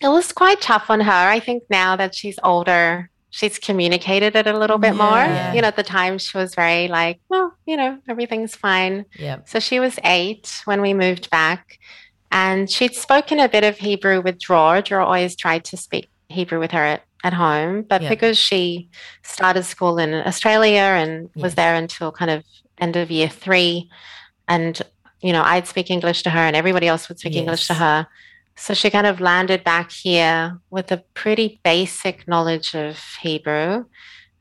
[0.01, 1.11] it was quite tough on her.
[1.11, 5.05] I think now that she's older, she's communicated it a little bit Yeah.
[5.05, 5.53] more.
[5.55, 9.05] You know, at the time she was very like, well, you know, everything's fine.
[9.17, 9.37] yeah.
[9.45, 11.77] So she was eight when we moved back,
[12.31, 14.81] and she'd spoken a bit of Hebrew with Dror.
[14.81, 18.09] Dror always tried to speak Hebrew with her at, at home, but Yeah.
[18.09, 18.89] because she
[19.23, 22.43] started school in Australia and was there until kind of
[22.77, 23.89] end of year three,
[24.47, 24.81] and
[25.21, 28.07] you know, I'd speak English to her, and everybody else would speak English to her.
[28.59, 33.85] So she kind of landed back here with a pretty basic knowledge of Hebrew,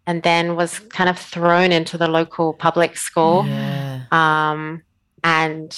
[0.06, 4.00] and then was kind of thrown into the local public school Yeah.
[4.10, 4.82] um,
[5.22, 5.68] and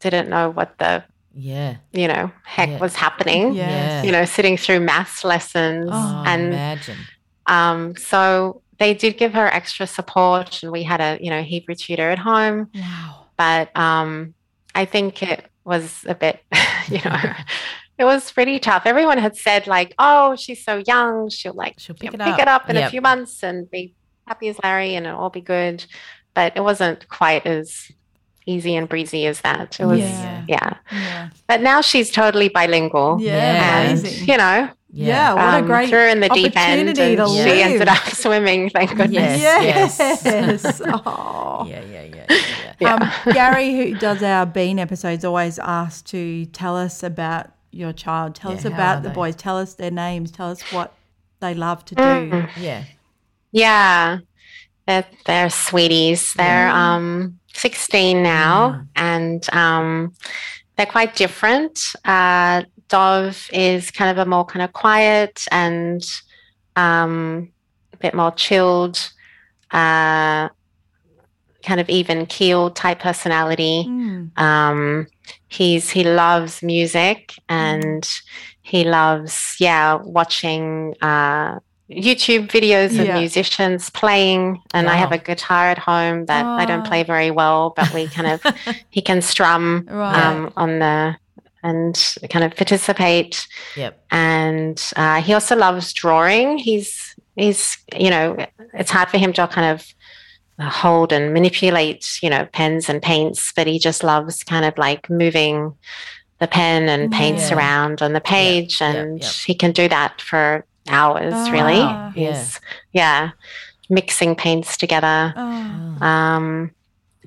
[0.00, 1.76] didn't know what the Yeah.
[1.92, 2.78] you know heck Yeah.
[2.78, 3.52] was happening.
[3.54, 4.02] Yeah.
[4.02, 6.98] You know, sitting through maths lessons, Oh, and imagine.
[7.46, 11.74] um, so they did give her extra support, and we had a you know Hebrew
[11.74, 13.26] tutor at home, Wow.
[13.36, 14.34] but um,
[14.74, 16.42] I think it was a bit,
[16.88, 17.20] you know.
[17.98, 18.82] It was pretty tough.
[18.86, 22.30] Everyone had said like, "Oh, she's so young; she'll like She'll you pick know, it
[22.30, 22.88] pick up." it up in Yep.
[22.88, 23.94] a few months and be
[24.26, 25.84] happy as Larry, and it'll all be good."
[26.34, 27.92] But it wasn't quite as
[28.46, 29.78] easy and breezy as that.
[29.78, 30.44] It was, Yeah.
[30.48, 30.74] yeah.
[30.90, 31.28] Yeah.
[31.46, 33.18] But now she's totally bilingual.
[33.20, 33.30] Yeah.
[33.36, 33.80] Yeah.
[33.82, 34.28] and Amazing.
[34.28, 35.34] you know, Yeah.
[35.34, 37.70] what a um, great threw in the deep end, opportunity and to she live.
[37.72, 38.70] ended up swimming.
[38.70, 39.40] Thank goodness.
[39.40, 39.98] Yes.
[40.24, 40.82] Yes.
[40.86, 41.66] oh.
[41.68, 42.72] Yeah, yeah, yeah, yeah, yeah.
[42.80, 42.94] Yeah.
[43.26, 48.34] Um, Gary, who does our Bean episodes, always asks to tell us about your child.
[48.34, 49.14] Tell Yeah, us about the they?
[49.14, 49.36] boys.
[49.36, 50.30] Tell us their names.
[50.30, 50.92] Tell us what
[51.40, 52.02] they love to do.
[52.02, 52.50] Mm.
[52.56, 52.84] yeah.
[53.50, 54.18] Yeah.
[54.86, 56.32] They're, they're sweeties.
[56.34, 60.14] They're um 16 now and um
[60.76, 61.78] they're quite different.
[62.04, 66.02] Uh Dov is kind of a more kind of quiet and
[66.76, 67.50] um
[67.92, 68.98] a bit more chilled,
[69.70, 70.48] uh
[71.62, 73.84] kind of even keel type personality.
[73.88, 74.36] Mm.
[74.38, 75.06] Um,
[75.48, 78.08] he's he loves music and
[78.62, 81.58] he loves yeah watching uh,
[81.90, 83.18] YouTube videos of Yeah.
[83.18, 84.58] musicians playing.
[84.72, 88.08] And I have a guitar at home that I don't play very well, but we
[88.08, 88.42] kind of
[88.90, 90.16] he can strum Right.
[90.24, 91.16] um, on the
[91.64, 91.94] and
[92.30, 93.46] kind of participate.
[93.76, 94.02] Yep.
[94.10, 96.56] And uh, he also loves drawing.
[96.58, 98.36] He's he's you know
[98.74, 99.86] it's hard for him to kind of
[100.68, 105.08] hold and manipulate you know pens and paints, but he just loves kind of like
[105.10, 105.74] moving
[106.38, 107.56] the pen and paints Yeah.
[107.56, 109.32] around on the page, yep, and yep.
[109.32, 111.32] he can do that for hours.
[111.34, 112.12] Oh, really, wow.
[112.14, 112.60] he's
[112.92, 113.30] yeah
[113.90, 115.34] mixing paints together.
[115.36, 116.04] Oh.
[116.06, 116.70] Um,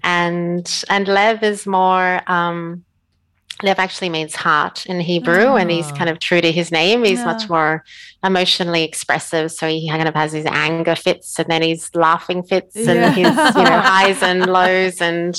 [0.03, 2.21] and and Lev is more.
[2.27, 2.84] Um,
[3.63, 5.95] Lev actually means heart in Hebrew, and he's Ah.
[5.95, 7.03] kind of true to his name.
[7.05, 7.25] He's Yeah.
[7.25, 7.83] much more
[8.23, 12.75] emotionally expressive, so he kind of has his anger fits, and then his laughing fits,
[12.75, 12.91] Yeah.
[12.91, 15.35] and his you know highs and lows, and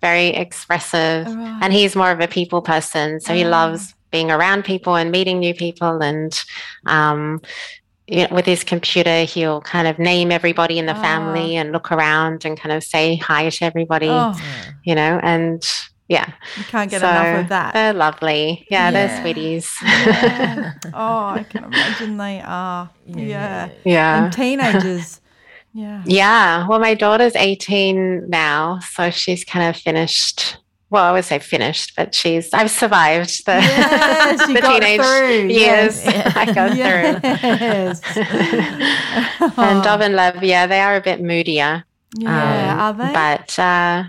[0.00, 1.26] very expressive.
[1.26, 1.58] Right.
[1.62, 3.48] And he's more of a people person, so he Ah.
[3.48, 6.32] loves being around people and meeting new people, and
[6.86, 7.40] um,
[8.06, 11.02] you know, with his computer, he'll kind of name everybody in the Ah.
[11.02, 14.32] family and look around and kind of say hi to everybody, Oh,
[14.84, 15.60] you know, and
[16.08, 16.32] yeah.
[16.56, 17.74] you can't get So enough of that.
[17.74, 18.66] They're lovely.
[18.70, 18.90] Yeah, Yeah.
[18.90, 19.72] they're sweeties.
[19.82, 20.72] Yeah.
[20.94, 22.90] oh, I can imagine they are.
[23.06, 23.68] Yeah.
[23.84, 24.24] yeah.
[24.24, 25.20] And teenagers.
[25.72, 26.02] Yeah.
[26.06, 26.66] Yeah.
[26.68, 31.94] Well, my daughter's 18 now, so she's kind of finished well, I would say finished,
[31.96, 35.48] but she's I've survived the, Yes, the teenage through.
[35.48, 36.04] years.
[36.04, 36.36] Yes.
[36.36, 38.00] I got Yes.
[38.00, 39.64] through.
[39.64, 41.84] and Dov and Love, yeah, they are a bit moodier.
[42.16, 43.12] Yeah, Um, are they?
[43.12, 44.04] But uh,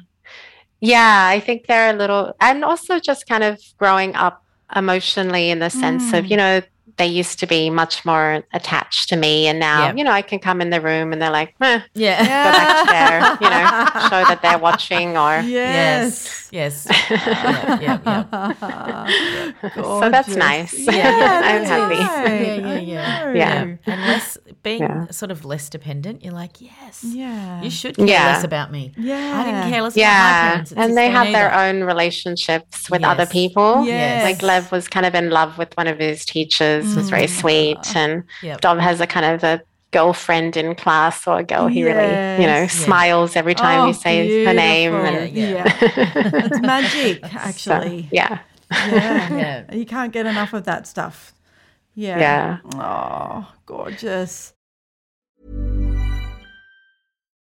[0.82, 4.44] yeah, I think they're a little, and also just kind of growing up
[4.76, 6.30] emotionally in the sense of, Mm.
[6.30, 6.62] you know,
[6.98, 9.98] they used to be much more attached to me, and now, Yep.
[9.98, 12.18] you know, I can come in the room and they're like, eh, Yeah.
[12.20, 13.64] go back there, you know,
[14.10, 15.42] show that they're watching or.
[15.42, 16.48] yes.
[16.52, 16.88] Yes.
[17.12, 18.24] yeah, yeah,
[18.62, 19.52] yeah.
[19.76, 20.74] So that's nice.
[20.80, 21.96] Yeah, I'm happy.
[21.96, 22.42] right.
[22.42, 23.24] Yeah, yeah, yeah.
[23.26, 23.34] know.
[23.36, 23.62] Yeah.
[23.94, 25.08] And less being Yeah.
[25.12, 27.62] sort of less dependent, you're like, yes, Yeah.
[27.62, 28.26] you should care Yeah.
[28.28, 28.94] less about me.
[28.98, 29.40] Yeah.
[29.40, 30.72] I didn't care less about my Yeah, parents.
[30.72, 33.84] It's and they don't have their own relationships with other people.
[33.86, 34.24] Yes.
[34.24, 37.30] Like Lev was kind of in love with one of his teachers, was very mm.
[37.30, 38.62] sweet, and Yep.
[38.62, 42.02] Dov has a kind of a girlfriend in class or a girl he really,
[42.42, 42.74] you know, Yes.
[42.74, 44.92] smiles every time Oh, he says her name.
[44.92, 45.16] beautiful.
[45.18, 45.64] And Yeah,
[46.46, 47.26] It's magic,
[47.58, 48.08] so, actually.
[48.12, 48.40] yeah,
[48.72, 49.36] yeah.
[49.38, 49.74] Yeah.
[49.76, 51.34] You can't get enough of that stuff.
[51.96, 52.20] Yeah.
[52.20, 52.58] yeah.
[52.76, 54.54] Oh, gorgeous.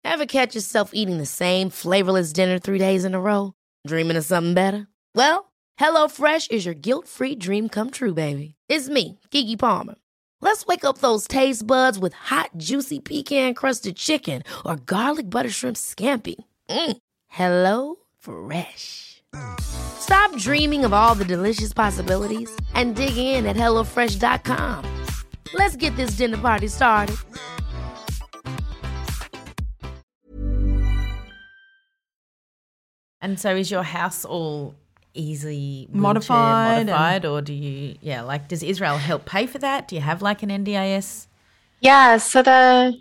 [0.05, 3.55] Ever catch yourself eating the same flavorless dinner three days in a row?
[3.87, 4.87] Dreaming of something better?
[5.15, 8.54] Well, HelloFresh is your guilt free dream come true, baby.
[8.67, 9.95] It's me, Keke Palmer.
[10.41, 15.51] Let's wake up those taste buds with hot, juicy pecan crusted chicken or garlic butter
[15.51, 16.37] shrimp scampi.
[16.71, 16.97] Mm.
[17.29, 19.23] Hello Fresh.
[19.61, 24.85] Stop dreaming of all the delicious possibilities and dig in at HelloFresh.com.
[25.53, 27.17] Let's get this dinner party started.
[33.21, 34.75] And so is your house all
[35.15, 39.89] easily Modified modified or do you yeah, like does Israel help pay for that?
[39.89, 41.27] Do you have like an NDIS?
[41.81, 42.95] Yeah, so the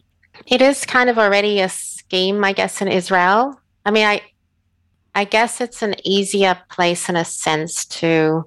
[0.47, 3.59] it is kind of already a scheme, I guess, in Israel.
[3.85, 4.21] I mean, I
[5.15, 8.45] I guess it's an easier place in a sense to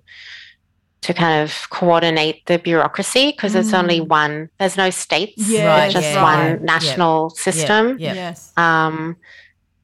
[1.02, 4.50] to kind of coordinate the bureaucracy because it's only one.
[4.58, 6.62] There's no states, Yes, Right, just yeah, one yeah, yeah.
[6.62, 7.96] national system.
[8.00, 8.14] Yeah.
[8.14, 8.52] Yes.
[8.56, 9.16] Um,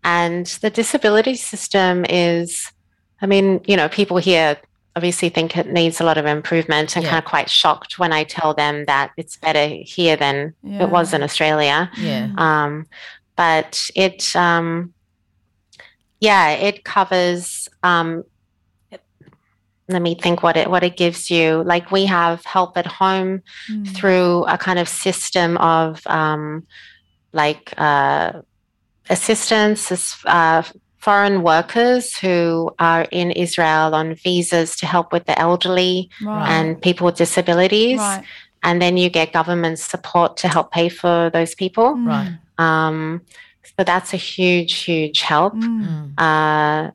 [0.03, 2.73] and the disability system is,
[3.23, 4.59] I mean, you know, people here
[4.97, 7.11] obviously think it needs a lot of improvement and Yeah.
[7.13, 11.15] kind of quite shocked when I tell them that it's better here than it was
[11.15, 11.91] in Australia.
[11.97, 12.29] Yeah.
[12.37, 12.87] Um,
[13.37, 14.93] but it, um,
[16.21, 17.69] yeah, it covers.
[17.83, 18.25] Um,
[19.89, 21.63] let me think what it what it gives you.
[21.65, 23.95] Like we have help at home Mm.
[23.97, 26.67] through a kind of system of um,
[27.33, 28.33] like uh,
[29.11, 29.91] assistance,
[30.27, 30.63] uh,
[31.03, 36.49] foreign workers who are in Israel on visas to help with the elderly Right.
[36.55, 37.99] and people with disabilities.
[37.99, 38.23] right.
[38.63, 41.89] And then you get government support to help pay for those people.
[41.97, 42.31] Right.
[42.59, 43.23] Um,
[43.77, 45.55] so that's a huge, huge help.
[45.55, 45.83] Mm.
[45.87, 46.21] Mm.
[46.27, 46.91] Uh,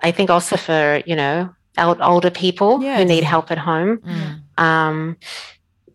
[0.00, 1.36] I think also for, you know,
[1.76, 3.98] el- older people who need help at home.
[3.98, 4.64] Mm.
[4.64, 5.16] Um,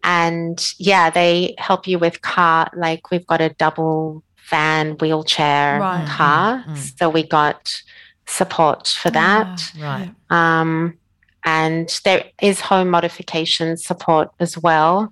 [0.03, 2.69] and yeah, they help you with car.
[2.75, 6.07] Like we've got a double van wheelchair Right.
[6.07, 6.97] car, Mm, mm.
[6.99, 7.81] so we got
[8.27, 9.71] support for that.
[9.79, 10.11] Right.
[10.29, 10.97] Um,
[11.43, 15.11] and there is home modification support as well.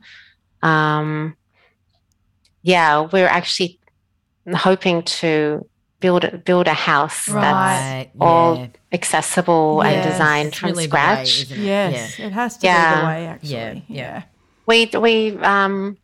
[0.62, 1.36] Um,
[2.62, 3.80] yeah, we're actually
[4.54, 5.66] hoping to
[6.00, 8.10] build build a house that's Right.
[8.20, 8.68] all yeah.
[8.92, 11.42] accessible and designed It's from really the way, scratch.
[11.44, 11.64] isn't it?
[11.66, 12.20] Yes.
[12.20, 13.00] It has to be Yeah.
[13.00, 13.50] the way, actually.
[13.52, 13.82] Yeah, Yeah.
[13.88, 14.22] yeah.
[14.66, 15.98] We we um,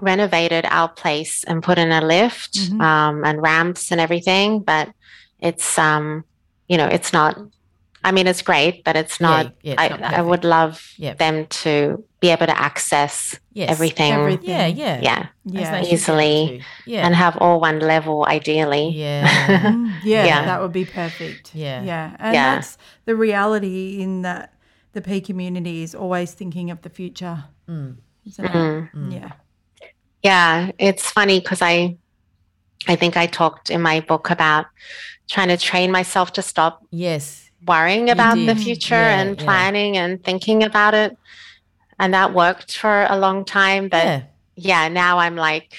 [0.00, 2.80] renovated our place and put in a lift Mhm.
[2.82, 4.88] um, and ramps and everything, but
[5.40, 6.24] it's um,
[6.68, 7.38] you know it's not.
[8.04, 9.52] I mean, it's great, but it's not.
[9.62, 11.14] yeah, it's I, not I would love Yeah.
[11.14, 13.68] them to be able to access Yes.
[13.70, 14.48] everything, Everything.
[14.48, 15.00] Yeah, yeah.
[15.02, 15.52] yeah, Yeah.
[15.54, 16.62] they should be able Easily.
[16.86, 17.04] Yeah.
[17.06, 18.90] and have all one level ideally.
[18.94, 19.26] yeah.
[19.72, 20.44] Mm, yeah, Yeah.
[20.44, 21.50] that would be perfect.
[21.54, 21.82] Yeah.
[21.82, 22.14] Yeah.
[22.20, 22.54] And Yeah.
[22.54, 24.52] that's the reality in that
[24.92, 27.96] the Pea community is always thinking of the future, Mm.
[28.24, 28.52] isn't it?
[28.94, 29.12] Mm.
[29.12, 29.30] Yeah.
[30.26, 31.96] Yeah, it's funny because I,
[32.88, 34.66] I think I talked in my book about
[35.28, 37.50] trying to train myself to stop Yes.
[37.66, 39.44] worrying about the future Yeah, and yeah.
[39.44, 41.16] planning and thinking about it.
[41.98, 43.88] And that worked for a long time.
[43.88, 44.22] But yeah.
[44.70, 45.72] yeah, now I'm like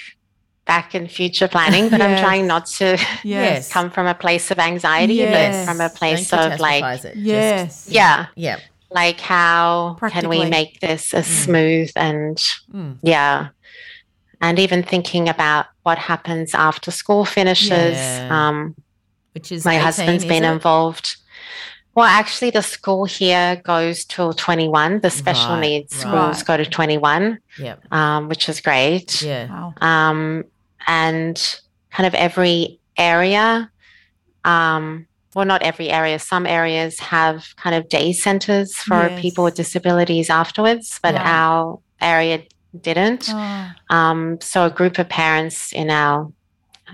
[0.66, 3.72] back in future planning, but I'm trying not to Yes.
[3.72, 5.66] come from a place of anxiety, Yes.
[5.66, 7.02] but from a place of like, it.
[7.04, 7.88] Just- Yes.
[7.89, 8.58] yeah, yeah.
[8.91, 12.38] like how can we make this as smooth and
[12.74, 12.98] Mm.
[13.04, 13.50] yeah.
[14.42, 17.98] And even thinking about what happens after school finishes.
[17.98, 18.30] Yeah.
[18.50, 18.76] Um,
[19.34, 20.52] Which is my 18, husband's is been it?
[20.52, 21.16] involved.
[21.96, 25.00] Well, actually, the school here goes till 21.
[25.00, 26.02] The special Right, needs right.
[26.02, 27.76] schools go to 21, Yeah.
[27.92, 29.22] um, which is great.
[29.24, 29.48] Yeah.
[29.50, 29.74] Wow.
[29.82, 30.44] Um,
[30.86, 31.60] and
[31.92, 33.72] kind of every area
[34.46, 39.54] um, well, not every area, some areas have kind of day centers for people with
[39.56, 41.26] disabilities afterwards, but Right.
[41.26, 42.42] our area
[42.82, 43.30] didn't.
[43.30, 46.32] Oh, Um, so a group of parents in our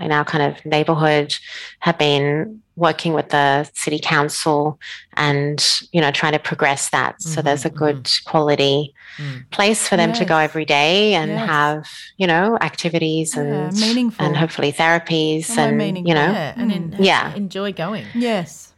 [0.00, 1.32] in our kind of neighborhood
[1.78, 4.76] have been working with the city council
[5.16, 9.48] and you know trying to progress that so Mhm, there's a good quality Mm.
[9.52, 11.46] place for them to go every day and Yes.
[11.48, 11.84] have
[12.16, 14.26] you know activities Yeah, and meaningful.
[14.26, 16.08] and hopefully therapies Somewhere and meaningful.
[16.08, 17.04] you know Yeah, and en- Mm.
[17.04, 17.32] Yeah.
[17.34, 18.06] enjoy going.
[18.14, 18.72] yes,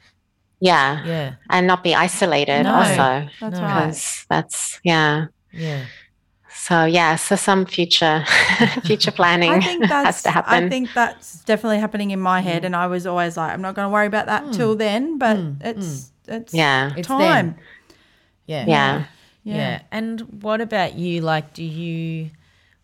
[0.61, 2.75] yeah Yeah, and not be isolated No.
[2.75, 3.65] also that's No.
[3.65, 4.27] right.
[4.29, 5.85] that's yeah yeah.
[6.57, 8.25] So yeah so some future
[8.83, 12.41] future planning I think that's has to happen I think that's definitely happening in my
[12.41, 15.19] head, and I was always like, I'm not going to worry about that till then.
[15.19, 17.57] But Mm, it's it's yeah It's time.
[18.47, 18.67] Yeah.
[18.67, 19.05] yeah
[19.45, 19.83] Yeah.
[19.93, 21.21] And what about you?
[21.21, 22.31] Like, do you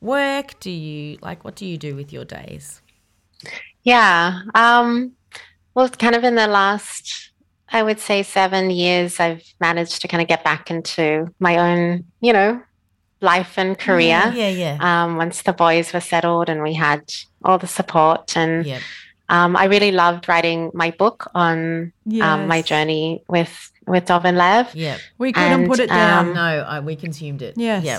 [0.01, 0.61] work?
[0.61, 2.81] Do you like what do you do with your days?
[3.83, 4.43] Yeah.
[4.55, 5.13] Um,
[5.75, 7.31] well, kind of in the last,
[7.69, 12.05] I would say, seven years, I've managed to kind of get back into my own,
[12.21, 12.63] you know,
[13.23, 14.33] life and career.
[14.35, 14.77] Yeah, yeah.
[14.81, 17.03] Um, once the boys were settled and we had
[17.45, 18.81] all the support, and yeah.
[19.29, 24.37] um, I really loved writing my book on um, my journey with with Dov and
[24.37, 24.75] Lev.
[24.75, 24.99] Yeah.
[25.19, 26.29] We couldn't And, put it down.
[26.29, 27.55] um, No, I, we consumed it.
[27.57, 27.99] yes, Yeah.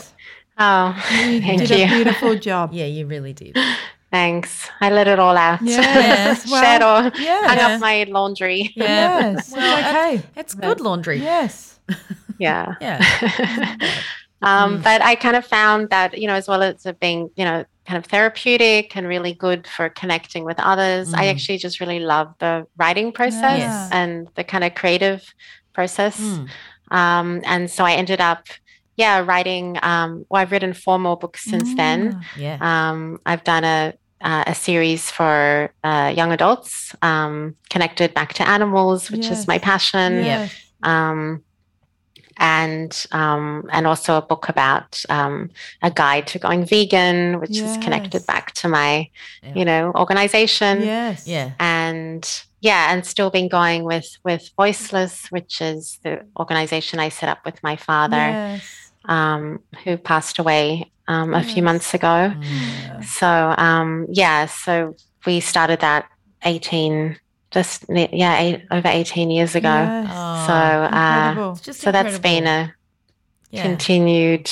[0.58, 0.96] Oh,
[1.28, 1.88] you thank did a you.
[1.88, 2.72] beautiful job.
[2.74, 3.58] Yeah, you really did.
[4.12, 4.70] Thanks.
[4.80, 5.60] I let it all out.
[5.64, 7.48] Yes, well, Shared all, yeah.
[7.48, 8.72] hung up my laundry.
[8.76, 10.22] Yes, Well, okay.
[10.38, 11.18] It's good laundry.
[11.20, 11.80] Yes,
[12.38, 12.76] Yeah.
[12.80, 13.02] Yeah.
[14.44, 17.46] Um, But I kind of found that, you know, as well as it being, you
[17.46, 21.32] know, kind of therapeutic and really good for connecting with others, I Mm.
[21.32, 23.90] actually just really love the writing process Yes.
[23.92, 25.22] and the kind of creative
[25.74, 26.18] process.
[26.20, 26.48] Mm.
[26.92, 28.46] Um, and so I ended up,
[28.96, 29.78] yeah, writing.
[29.82, 32.24] Um, well, I've written four more books since then.
[32.38, 32.58] Yeah.
[32.62, 38.48] Um, I've done a uh, a series for uh, young adults, um, connected back to
[38.48, 39.40] animals, which Yes.
[39.40, 40.48] is my passion Yeah.
[40.84, 41.44] um,
[42.38, 45.50] and um, and also a book about um,
[45.82, 49.10] a guide to going vegan, which is connected back to my,
[49.44, 49.54] Yeah.
[49.56, 50.82] you know, organization.
[50.82, 51.52] yes, Yeah.
[51.60, 52.28] And
[52.62, 57.40] yeah, and still been going with with Voiceless, which is the organization I set up
[57.46, 58.92] with my father, Yes.
[59.06, 62.34] um, who passed away um, a few months ago.
[62.34, 63.04] Mm.
[63.04, 63.28] So
[63.58, 66.06] um, yeah, so we started that
[66.46, 67.18] eighteen,
[67.54, 69.70] just yeah, eight, over eighteen years ago.
[69.70, 70.10] Yes.
[70.12, 71.56] Oh, So uh, Incredible.
[71.74, 72.74] so that's been a
[73.52, 73.62] yeah.
[73.62, 74.50] continued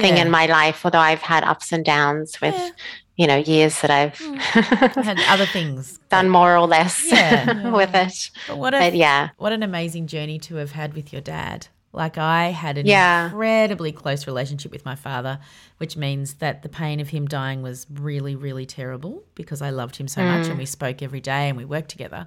[0.00, 2.70] thing in my life, although I've had ups and downs with, Yeah.
[3.16, 4.18] you know, years that I've
[5.04, 7.70] had other things done more or less Yeah.
[7.80, 8.30] with it.
[8.48, 11.68] But what a But yeah, what an amazing journey to have had with your dad.
[11.94, 13.26] Like I had an Yeah.
[13.26, 15.38] incredibly close relationship with my father,
[15.78, 19.96] which means that the pain of him dying was really, really terrible because I loved
[19.96, 20.58] him so much and mm.
[20.58, 22.26] we spoke every day and we worked together.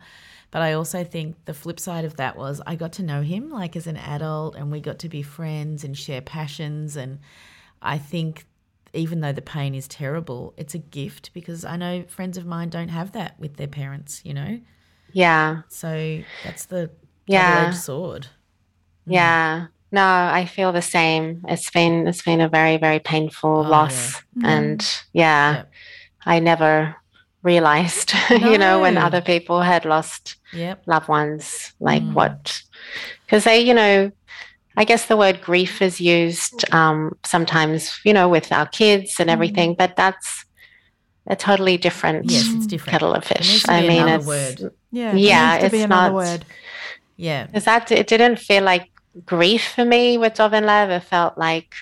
[0.49, 3.51] But I also think the flip side of that was I got to know him
[3.51, 7.20] like as an adult and we got to be friends and share passions and
[7.82, 8.45] I think
[8.93, 12.70] even though the pain is terrible, it's a gift because I know friends of mine
[12.70, 14.59] don't have that with their parents, you know?
[15.11, 16.89] yeah, So that's the
[17.28, 17.55] Yeah.
[17.55, 18.28] double-edged sword.
[19.08, 19.68] Yeah.
[19.89, 21.43] No, I feel the same.
[21.47, 24.82] It's been it's been a very very painful Oh, loss, and
[25.14, 25.64] yeah, Yeah.
[26.26, 26.95] I never
[27.43, 30.84] realized, you know, when other people had lost Yep.
[30.88, 32.14] loved ones, like Mm.
[32.14, 32.62] what,
[33.26, 34.12] because they, you know,
[34.76, 39.30] I guess the word grief is used um, sometimes, you know, with our kids and
[39.30, 40.43] everything, but that's
[41.28, 42.32] a totally different Mm.
[42.32, 42.91] Yes, it's different.
[42.91, 43.64] kettle of There needs fish.
[43.64, 44.74] to I mean, another it's word.
[44.91, 45.12] Yeah.
[45.12, 46.45] there Yeah, needs to be it's another not- word.
[47.16, 47.45] Yeah.
[47.45, 48.89] because that it didn't feel like
[49.26, 50.89] grief for me with Dov and Lev.
[50.89, 51.74] It felt like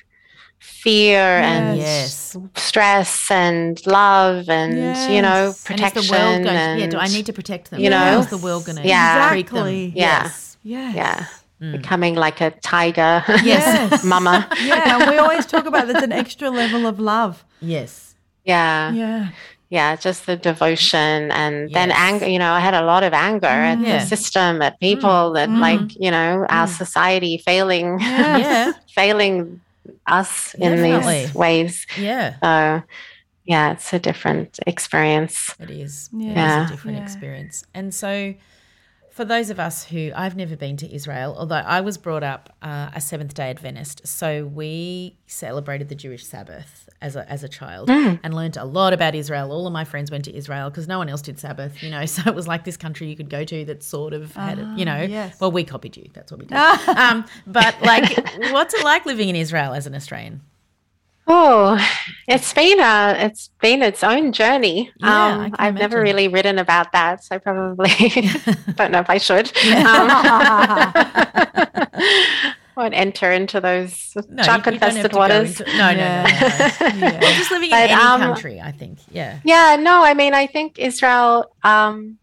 [0.60, 2.36] fear and Yes.
[2.56, 4.74] stress and love and
[5.14, 5.66] you know Yes.
[5.70, 6.56] And protection is the world going?
[6.58, 6.88] and yeah.
[6.88, 7.80] Do I need to protect them?
[7.80, 7.98] you know?
[7.98, 9.30] How's the world going to Yeah.
[9.30, 9.58] treat them?
[9.68, 9.94] Exactly.
[9.96, 10.24] Yeah.
[10.24, 10.58] Yes.
[10.64, 10.96] Yes.
[10.96, 11.26] yeah
[11.62, 11.72] Mm.
[11.72, 14.04] becoming like a tiger Yes.
[14.14, 17.46] mama Yeah, and we always talk about that's an extra level of love.
[17.62, 18.16] Yes.
[18.44, 19.30] yeah yeah
[19.70, 19.96] Yeah.
[19.96, 23.80] just the devotion and then anger you know i had a lot of anger at
[23.80, 23.98] Yeah.
[24.00, 25.60] the system at people at Mm.
[25.60, 28.72] like you know our society failing Yeah.
[28.94, 29.62] failing
[30.08, 31.26] us in Definitely.
[31.26, 32.36] these ways Yeah.
[32.44, 32.84] so
[33.46, 36.10] yeah it's a different experience It is.
[36.14, 36.32] Yeah.
[36.32, 36.64] It Yeah.
[36.64, 37.04] is a different Yeah.
[37.04, 37.56] experience.
[37.74, 38.34] And so,
[39.16, 42.54] for those of us who I've never been to Israel, although I was brought up
[42.62, 47.48] uh, a Seventh Day Adventist, so we celebrated the Jewish Sabbath as a as a
[47.48, 49.54] child and learned a lot about Israel.
[49.54, 52.04] All of my friends went to Israel because no one else did Sabbath, you know.
[52.16, 54.68] So it was like this country you could go to that sort of had, it,
[54.78, 55.02] you know.
[55.02, 55.40] yes.
[55.40, 56.10] Well, we copied you.
[56.14, 56.56] That's what we did.
[56.98, 58.18] um, but like,
[58.52, 60.42] what's it like living in Israel as an Australian?
[61.28, 61.78] Oh
[62.28, 64.92] It's been a, it's been its own journey.
[64.98, 67.90] Yeah, um, I've never really written about that, so probably
[68.76, 69.52] don't know if I should.
[69.86, 70.08] Um,
[72.78, 75.60] won't enter into those No, you- shark you don't have infested waters.
[75.62, 77.08] into- no, no, no, no.
[77.08, 77.20] Yeah.
[77.38, 79.00] Just living in any um, country, I think.
[79.12, 79.40] Yeah.
[79.46, 82.18] Yeah, no, I mean, I think Israel, um,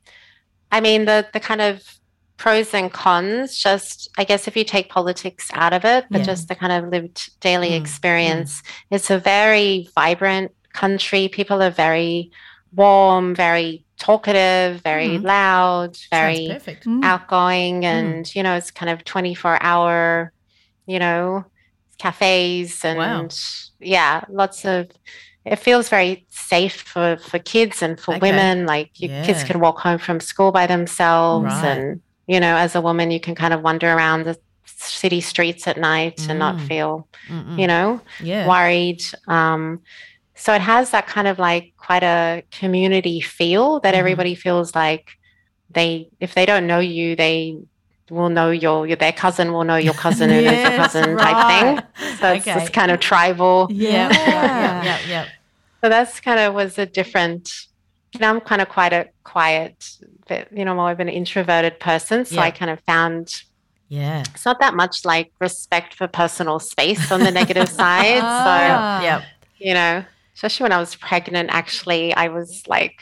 [0.71, 1.83] I mean, the, the kind of
[2.43, 6.25] pros and cons, just, I guess if you take politics out of it, but Yeah.
[6.25, 11.29] just the kind of lived daily Mm, experience, it's a very vibrant country.
[11.29, 12.33] People are very
[12.75, 15.25] warm, very talkative, very Mhm.
[15.25, 16.85] loud, very perfect.
[16.85, 17.05] Mm.
[17.05, 20.33] outgoing, and, you know, it's kind of 24 hour,
[20.87, 21.45] you know,
[21.99, 23.29] cafes and Wow.
[23.79, 24.91] yeah, lots of
[25.45, 28.21] it feels very safe for for kids and for Okay.
[28.21, 31.79] women like your kids can walk home from school by themselves Right.
[31.79, 35.67] and you know as a woman you can kind of wander around the city streets
[35.69, 36.67] at night and not Mm.
[36.69, 37.59] feel Mm-mm.
[37.59, 38.47] you know yeah.
[38.49, 39.81] worried um
[40.35, 43.99] so it has that kind of like quite a community feel that Mhm.
[43.99, 45.11] everybody feels like
[45.71, 47.57] they if they don't know you they
[48.11, 51.17] will know your, your their cousin will know your cousin who knows your Yes, cousin
[51.17, 51.69] type thing
[52.19, 52.59] so it's Okay.
[52.61, 54.09] this kind of tribal Yeah.
[54.13, 54.85] Yeah.
[54.85, 54.99] Yeah.
[55.09, 55.25] Yeah.
[55.81, 57.51] so that's kind of was a different
[58.13, 59.77] you know i'm kind of quite a quiet
[60.31, 62.43] you know more of an introverted person so Yeah.
[62.43, 63.43] i kind of found
[63.89, 64.23] Yeah.
[64.35, 69.03] it's not that much like respect for personal space on the negative side so Ah.
[69.03, 69.23] Yeah.
[69.59, 70.05] you know
[70.35, 72.95] especially when i was pregnant actually i was like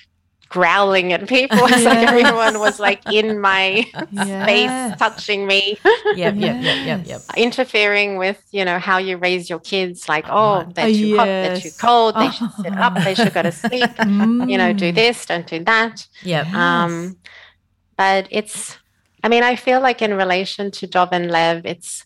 [0.50, 4.44] growling at people it's like everyone was like in my Yes.
[4.44, 5.78] space touching me
[6.16, 6.34] Yep.
[6.36, 6.56] Yep.
[6.62, 6.76] Yep.
[6.86, 7.06] Yep.
[7.06, 7.22] Yep.
[7.36, 11.24] Interfering with you know how you raise your kids like oh they're Oh, too hot
[11.26, 13.90] they're too cold they should sit up they should go to sleep
[14.50, 14.94] you know do Mm.
[14.94, 16.52] this don't do that Yep.
[16.52, 17.16] um
[17.96, 18.76] but it's
[19.22, 22.04] i mean i feel like in relation to dov and lev it's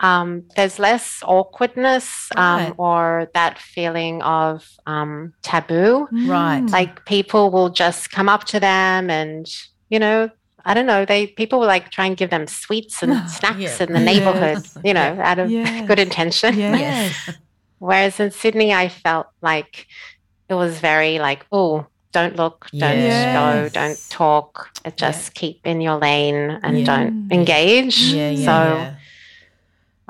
[0.00, 2.74] um there's less awkwardness um Right.
[2.78, 6.64] or that feeling of um taboo Right.
[6.70, 9.46] Like people will just come up to them and
[9.90, 10.30] you know
[10.64, 13.82] i don't know they people will like try and give them sweets and snacks Yeah.
[13.86, 14.76] in the neighborhood Yes.
[14.84, 15.86] you know out of Yes.
[15.88, 17.14] good intention Yes.
[17.78, 19.86] whereas in sydney i felt like
[20.48, 23.34] it was very like oh don't look don't Yes.
[23.40, 26.84] go don't talk just keep in your lane and Yeah.
[26.84, 28.30] don't engage Yeah.
[28.30, 28.44] Yeah.
[28.44, 28.94] so yeah.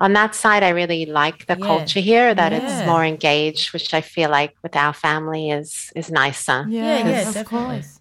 [0.01, 1.66] On that side i really like the Yeah.
[1.66, 2.59] culture here that Yeah.
[2.62, 6.98] it's more engaged which i feel like with our family is is nicer Yeah.
[6.98, 7.09] Yeah.
[7.09, 8.01] Yes, of course.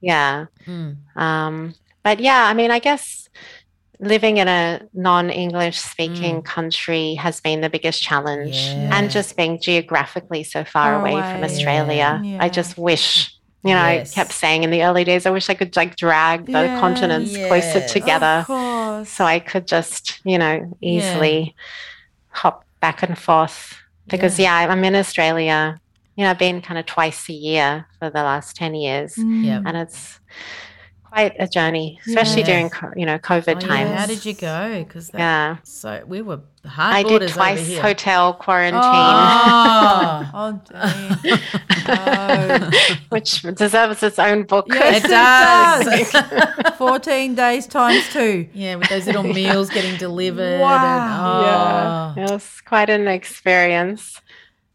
[0.00, 0.96] yeah Mm.
[1.16, 1.74] Um,
[2.04, 3.28] but yeah, I mean, I guess
[4.00, 6.44] living in a non-English speaking Mm.
[6.44, 8.94] country has been the biggest challenge, Yeah.
[8.96, 11.32] and just being geographically so far Far away, away.
[11.32, 12.38] from Australia, Yeah.
[12.44, 13.34] I just wish.
[13.64, 14.12] You know, Yes.
[14.12, 16.80] I kept saying in the early days, I wish I could like drag the Yes.
[16.80, 17.92] continents closer Yes.
[17.92, 18.44] together,
[19.00, 20.98] Of so I could just, you know, Yeah.
[20.98, 21.54] easily
[22.30, 23.76] hop back and forth.
[24.06, 25.78] Because yeah, I'm in Australia.
[26.16, 29.44] You know, I've been kind of twice a year for the last ten years Mm.
[29.44, 29.62] Yep.
[29.66, 30.18] and it's
[31.10, 32.70] quite a journey, especially Yes.
[32.70, 33.66] during you know COVID Oh, yeah.
[33.66, 33.98] times.
[34.00, 34.84] How did you go?
[34.84, 37.82] Because Yeah, so we were hard I did borders over twice here.
[37.82, 40.30] hotel quarantine, Oh.
[40.34, 40.60] Oh,
[41.22, 41.38] dear.
[41.90, 42.70] Oh.
[43.08, 44.66] which deserves its own book.
[44.68, 46.12] Yes, It it
[46.72, 46.76] does.
[46.78, 48.48] 14 days times two.
[48.52, 50.60] yeah, with those little meals getting delivered.
[50.60, 52.14] Wow.
[52.14, 52.22] And, oh.
[52.22, 54.20] It was quite an experience.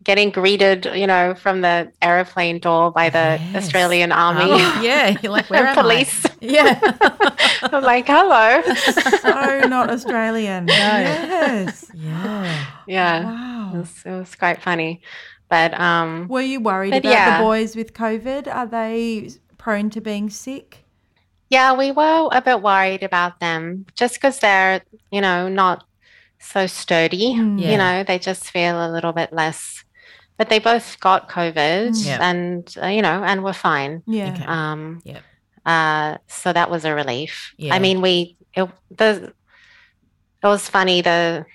[0.04, 3.56] Getting greeted, you know, from the aeroplane door by the Yes.
[3.56, 6.26] Australian Army Oh, yeah, you're like, where police.
[6.42, 6.78] Yeah.
[7.72, 8.62] I'm like, hello.
[9.22, 10.66] So not Australian.
[10.66, 10.74] No.
[10.74, 11.90] Yes.
[11.94, 12.66] yeah.
[12.88, 13.72] yeah, it Wow.
[13.80, 15.02] was, it was quite funny,
[15.50, 17.38] but um, Were you worried about yeah.
[17.38, 18.54] the boys with COVID?
[18.54, 20.80] Are they prone to being sick?
[21.50, 24.82] Yeah, we were a bit worried about them just because they're,
[25.12, 25.86] you know, not
[26.40, 27.36] so sturdy.
[27.36, 27.62] Mm.
[27.62, 27.72] Yeah.
[27.72, 29.86] You know, they just feel a little bit less.
[30.38, 32.06] But they both got COVID Mm.
[32.06, 32.18] Yeah.
[32.22, 34.02] and, uh, you know, and were fine.
[34.08, 34.34] Yeah.
[34.34, 34.46] Okay.
[34.46, 35.20] Um, Yeah.
[35.66, 37.54] uh, so that was a relief.
[37.58, 37.76] Yeah.
[37.76, 39.34] I mean, we, it, the,
[40.44, 41.02] it was funny.
[41.02, 41.46] The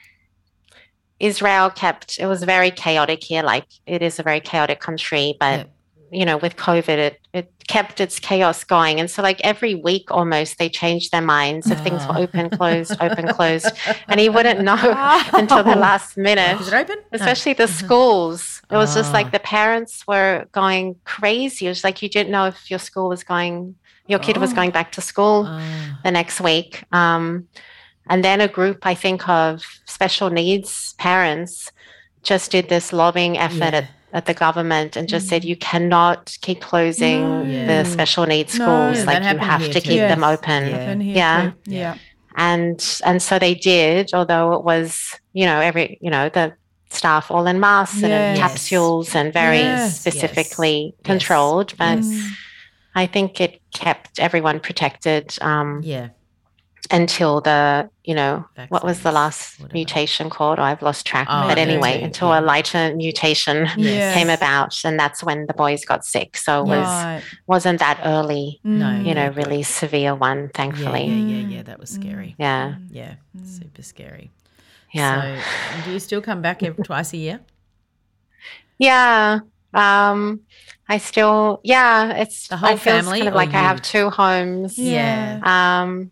[1.21, 3.43] Israel kept, it was very chaotic here.
[3.43, 5.65] Like it is a very chaotic country, but Yeah.
[6.11, 8.99] You know, with COVID, it, it kept its chaos going.
[9.01, 12.23] And so, like, every week almost, they changed their minds if things were Oh.
[12.23, 13.71] open, closed, open, closed.
[14.09, 14.79] And he wouldn't know
[15.35, 16.97] until the last minute, Is it open?
[16.97, 17.03] No.
[17.13, 18.63] especially the schools.
[18.71, 19.19] It was just Ah.
[19.19, 21.67] like the parents were going crazy.
[21.67, 23.75] It was like you didn't know if your school was going,
[24.07, 24.57] your kid was Oh.
[24.57, 25.61] going back to school Ah.
[26.05, 26.85] the next week.
[26.93, 27.49] Um,
[28.11, 31.71] and then a group, I think, of special needs parents
[32.23, 33.81] just did this lobbying effort Yeah.
[33.81, 37.43] at, at the government and just said, you cannot keep closing No.
[37.43, 37.67] Yeah.
[37.83, 38.99] the special needs schools.
[38.99, 39.81] Yeah, like, you have to too.
[39.81, 40.65] keep them open.
[40.67, 40.71] Yeah.
[40.79, 41.53] Happen Yeah.
[41.67, 41.95] Yeah.
[42.37, 46.55] And and so they did, although it was, you know, every you know, the
[46.91, 50.01] staff all in masks and in capsules and very Yes.
[50.01, 51.05] specifically Yes.
[51.05, 51.75] controlled.
[51.77, 52.31] But Yes.
[52.95, 56.09] I think it kept everyone protected um, Yeah.
[56.91, 59.75] Until the, you know, what was the last whatever.
[59.75, 60.59] mutation called?
[60.59, 61.27] Oh, I've lost track.
[61.31, 62.41] Oh, but anyway, too, until yeah.
[62.41, 64.15] a lighter mutation Yes.
[64.15, 66.37] came about, and that's when the boys got sick.
[66.37, 67.23] So it was Right.
[67.47, 68.87] wasn't that early, No.
[68.87, 69.07] Mm.
[69.07, 71.05] you know, Yeah, but- really severe one, thankfully.
[71.07, 71.63] yeah, yeah, yeah.
[71.65, 72.35] That was scary.
[72.39, 73.15] Yeah, Yeah,
[73.45, 74.31] super scary.
[74.93, 75.43] yeah.
[75.77, 77.41] So, do you still come back every, twice a year?
[78.79, 79.41] Yeah.
[79.75, 80.41] Um,
[80.89, 83.83] I still, yeah, it's The whole I feel family kind of or like I have
[83.83, 84.79] two homes.
[84.79, 85.41] Yeah.
[85.45, 86.11] Um,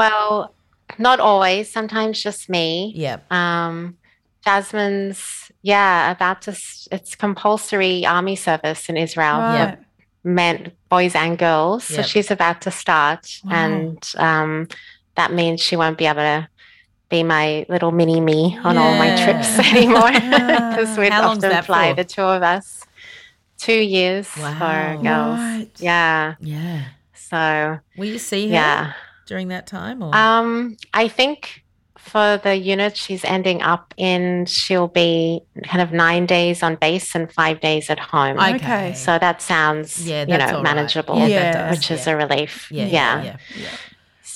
[0.00, 0.54] well,
[0.98, 1.70] not always.
[1.70, 2.66] Sometimes just me.
[3.04, 3.18] Yeah.
[3.30, 3.96] Um,
[4.44, 6.52] Jasmine's, yeah, about to.
[6.96, 9.78] It's compulsory army service in Israel Right.
[9.78, 11.84] for men, boys and girls.
[11.84, 13.50] So she's about to start, Wow.
[13.62, 14.68] and um,
[15.18, 16.48] that means she won't be able to
[17.10, 20.12] be my little mini me on all my trips anymore
[20.70, 21.96] because we'd How often that fly for?
[22.00, 22.66] the two of us.
[23.58, 24.56] Two years Wow.
[24.60, 25.38] for girls.
[25.38, 25.70] Right.
[25.78, 26.34] Yeah.
[26.40, 26.84] Yeah.
[27.14, 28.92] So Will you see her yeah.
[29.30, 30.02] During that time?
[30.02, 30.14] Or?
[30.14, 31.62] Um, I think
[31.96, 37.14] for the unit she's ending up in, she'll be kind of nine days on base
[37.14, 38.38] and five days at home.
[38.40, 38.92] Okay.
[38.94, 40.62] So that sounds, yeah, you know, all right.
[40.64, 41.52] manageable, Yeah, Yeah.
[41.68, 42.68] does, which is a relief.
[42.72, 42.86] yeah,
[43.22, 43.36] yeah.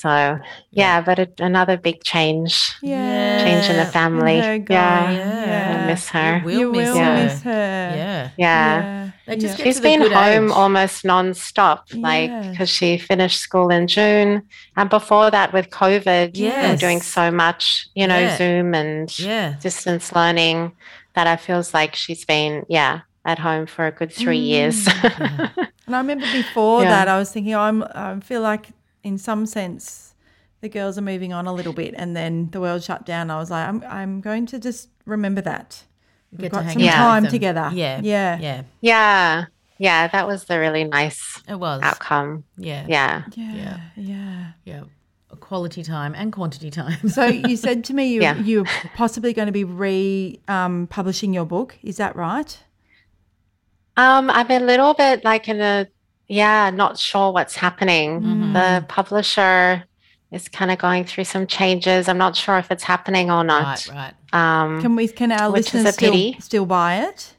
[0.03, 0.37] Yeah, yeah.
[0.37, 3.43] So yeah, but it, another big change, Yeah.
[3.43, 4.39] change in the family.
[4.39, 4.57] Her Yeah.
[4.57, 5.81] going, Yeah.
[5.83, 6.37] I miss her.
[6.39, 7.15] You will you miss will her.
[7.23, 7.51] miss her.
[7.95, 8.29] Yeah.
[8.37, 9.09] Yeah.
[9.27, 9.57] They just Yeah.
[9.57, 10.51] get She's to the been home age.
[10.51, 12.49] almost non-stop, like Yeah.
[12.51, 14.43] because she finished school in June,
[14.77, 18.37] and before that with COVID, we were doing so much, you know, Yeah.
[18.37, 19.53] Zoom and Yeah.
[19.61, 20.73] distance learning
[21.15, 24.85] that I feels like she's been, yeah, at home for a good three years.
[24.85, 25.49] Mm.
[25.87, 26.89] And I remember before Yeah.
[26.89, 28.69] that, I was thinking, I'm, I feel like
[29.05, 30.13] in some sense,
[30.61, 33.29] the girls are moving on a little bit, and then the world shut down.
[33.31, 35.83] I was like, I'm, I'm going to just remember that.
[36.31, 37.69] We've to got hang some time together.
[37.73, 38.01] Yeah.
[38.03, 38.63] yeah, Yeah.
[38.81, 39.45] yeah,
[39.77, 41.81] yeah, that was the really nice It was.
[41.83, 42.43] outcome.
[42.57, 42.85] Yeah.
[42.89, 43.23] Yeah.
[43.35, 43.79] yeah, Yeah.
[43.95, 44.51] yeah.
[44.65, 44.83] Yeah.
[45.39, 47.09] Quality time and quantity time.
[47.09, 48.37] So you said to me you Yeah.
[48.37, 51.77] you're possibly going to be re um, publishing your book.
[51.83, 52.57] Is that right?
[53.97, 55.87] Um, I'm a little bit like in a,
[56.27, 58.21] yeah, not sure what's happening.
[58.21, 58.53] Mm-hmm.
[58.53, 59.83] The publisher
[60.31, 62.09] is kind of going through some changes.
[62.09, 63.87] I'm not sure if it's happening or not.
[63.89, 64.61] right, right.
[64.63, 65.07] Um, Can we?
[65.07, 67.35] Can our Which listeners still still buy it?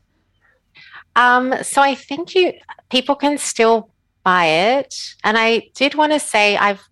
[1.15, 2.53] Um, so I think you
[2.91, 3.91] people can still
[4.23, 4.95] buy it.
[5.25, 6.83] And I did want to say I've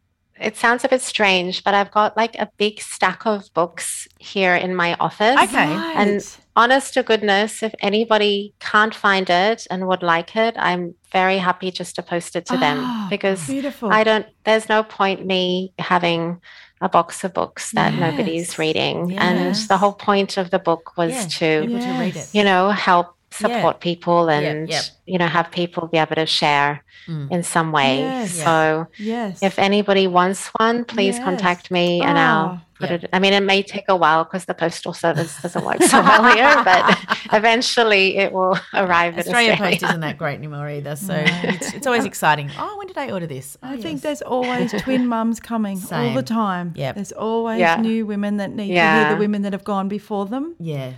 [0.40, 4.54] it sounds a bit strange, but I've got like a big stack of books here
[4.54, 5.36] in my office.
[5.40, 5.72] Okay.
[5.94, 6.38] And Right.
[6.56, 11.70] Honest to goodness, if anybody can't find it and would like it, I'm very happy
[11.70, 13.92] just to post it to Ah, them because beautiful.
[13.92, 16.40] I don't there's no point me having
[16.80, 18.00] a box of books that Yes.
[18.00, 19.16] nobody's reading.
[19.18, 21.22] And the whole point of the book was Yeah.
[21.38, 22.06] to to.
[22.14, 22.34] Yes.
[22.34, 23.06] you know, help
[23.40, 23.48] Yeah.
[23.48, 24.84] support people and, yep.
[25.06, 27.30] you know, have people be able to share Mm.
[27.32, 27.98] in some way.
[28.00, 28.30] Yes.
[28.44, 29.42] So yes.
[29.42, 31.24] if anybody wants one, please Yes.
[31.24, 32.20] contact me and Oh.
[32.28, 33.04] I'll put Yep.
[33.04, 33.10] it.
[33.12, 36.24] I mean, it may take a while because the postal service doesn't work so well
[36.34, 36.98] here, but
[37.32, 39.72] eventually it will arrive in Australia Australia.
[39.78, 42.50] Post isn't that great anymore either, so it's, it's always exciting.
[42.58, 43.56] Oh, when did I order this?
[43.62, 46.72] I Oh, think there's always twin mums coming all the time.
[46.76, 46.94] Yep.
[46.94, 47.76] There's always Yeah.
[47.80, 50.54] new women that need to hear the women that have gone before them.
[50.58, 50.92] yeah,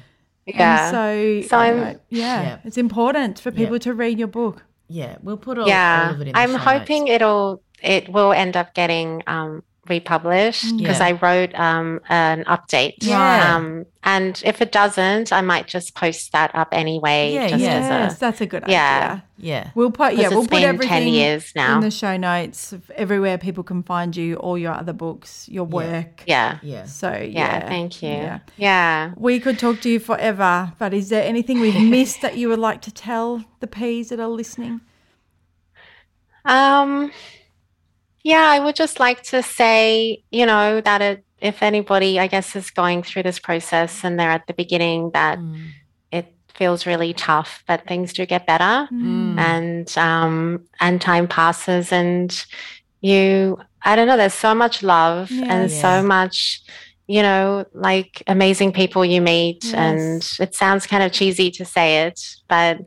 [0.46, 0.86] Yeah.
[0.86, 0.90] And
[1.42, 2.58] so, So uh, I'm- yeah, Yeah.
[2.64, 3.80] it's important for people Yeah.
[3.88, 4.62] to read your book.
[4.88, 5.16] yeah.
[5.22, 6.32] We'll put all, all yeah, of it in.
[6.32, 7.14] The I'm show hoping notes.
[7.14, 11.06] it'll it will end up getting um, republished because Yeah.
[11.06, 12.94] I wrote um, an update.
[13.00, 13.56] Yeah.
[13.56, 17.32] Um, and if it doesn't, I might just post that up anyway.
[17.34, 17.74] Yeah, just yeah.
[17.74, 19.06] as Yes, a that's a good Yeah.
[19.12, 19.22] idea.
[19.38, 21.74] Yeah, We'll put yeah, we'll put everything 10 years now.
[21.74, 26.22] in the show notes everywhere people can find you, all your other books, your work.
[26.26, 26.58] yeah.
[26.62, 26.84] yeah.
[26.86, 28.08] So yeah, Yeah, thank you.
[28.10, 28.38] Yeah.
[28.56, 29.12] Yeah.
[29.16, 32.58] We could talk to you forever, but is there anything we've missed that you would
[32.60, 34.80] like to tell the Peas that are listening?
[36.44, 37.10] Um,
[38.32, 42.56] yeah, I would just like to say, you know, that it, if anybody, I guess,
[42.56, 45.68] is going through this process and they're at the beginning, that Mm.
[46.18, 46.26] it
[46.58, 49.38] feels really tough, but things do get better, Mm.
[49.38, 52.30] and um, and time passes, and
[53.00, 55.82] you, I don't know, there's so much love and Yeah.
[55.86, 56.62] so much.
[57.08, 61.88] You know, like amazing people you meet, and it sounds kind of cheesy to say
[62.06, 62.18] it,
[62.48, 62.78] but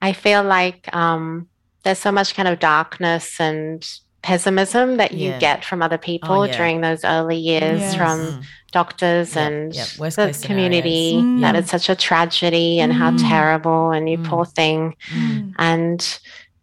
[0.00, 1.48] I feel like um,
[1.84, 3.86] there's so much kind of darkness and
[4.22, 5.38] pessimism that you Yeah.
[5.38, 6.56] get from other people yeah.
[6.56, 7.94] during those early years Yes.
[7.94, 8.42] from Mm.
[8.72, 9.88] doctors Yep, and yep.
[9.88, 11.40] The community scenarios.
[11.42, 11.58] that Mm.
[11.58, 13.28] it's such a tragedy and how Mm.
[13.28, 14.24] terrible and you Mm.
[14.28, 15.52] poor thing Mm.
[15.58, 16.18] and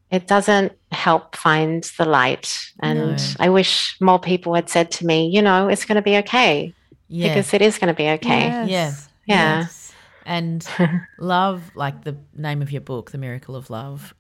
[0.10, 2.48] it doesn't help find the light
[2.82, 3.46] and No.
[3.46, 6.74] i wish more people had said to me you know it's going to be okay
[7.10, 9.60] Yeah, because it is going to be okay Yes, Yeah.
[9.60, 9.94] Yes.
[10.26, 10.66] And
[11.20, 14.14] love, like the name of your book, The Miracle of Love,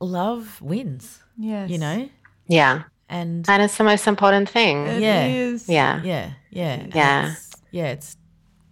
[0.00, 1.70] love wins, Yes.
[1.70, 2.08] you know?
[2.48, 2.82] Yeah.
[3.08, 4.86] And And it's the most important thing.
[4.86, 5.26] It Yeah.
[5.26, 5.68] is.
[5.68, 6.02] Yeah.
[6.02, 6.72] yeah, yeah.
[6.72, 7.20] and Yeah.
[7.26, 8.16] it's- Yeah, it's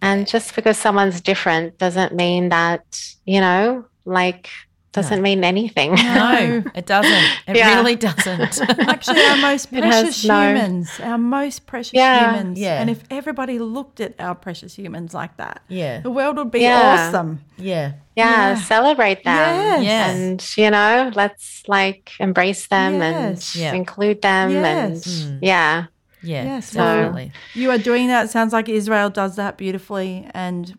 [0.01, 2.83] And just because someone's different doesn't mean that,
[3.25, 4.49] you know, like,
[4.91, 5.91] doesn't mean anything.
[5.95, 7.25] no, it doesn't.
[7.47, 7.75] It Yeah.
[7.75, 8.61] really doesn't.
[8.87, 12.31] Actually, our most It has precious no- humans, our most precious Yeah.
[12.31, 12.59] humans.
[12.59, 12.79] Yeah.
[12.81, 15.99] And if everybody looked at our precious humans like that, Yeah.
[16.01, 17.07] the world would be Yeah.
[17.09, 17.41] awesome.
[17.57, 17.91] yeah.
[18.15, 18.55] Yeah, Yeah.
[18.55, 19.83] celebrate them.
[19.83, 20.15] Yes.
[20.15, 23.55] And, you know, let's like embrace them Yes.
[23.55, 23.73] and Yeah.
[23.73, 24.51] include them.
[24.51, 25.05] Yes.
[25.23, 25.85] And yeah.
[26.23, 27.31] Yeah, Yes, well, definitely.
[27.53, 28.25] You are doing that.
[28.25, 30.27] It sounds like Israel does that beautifully.
[30.33, 30.75] And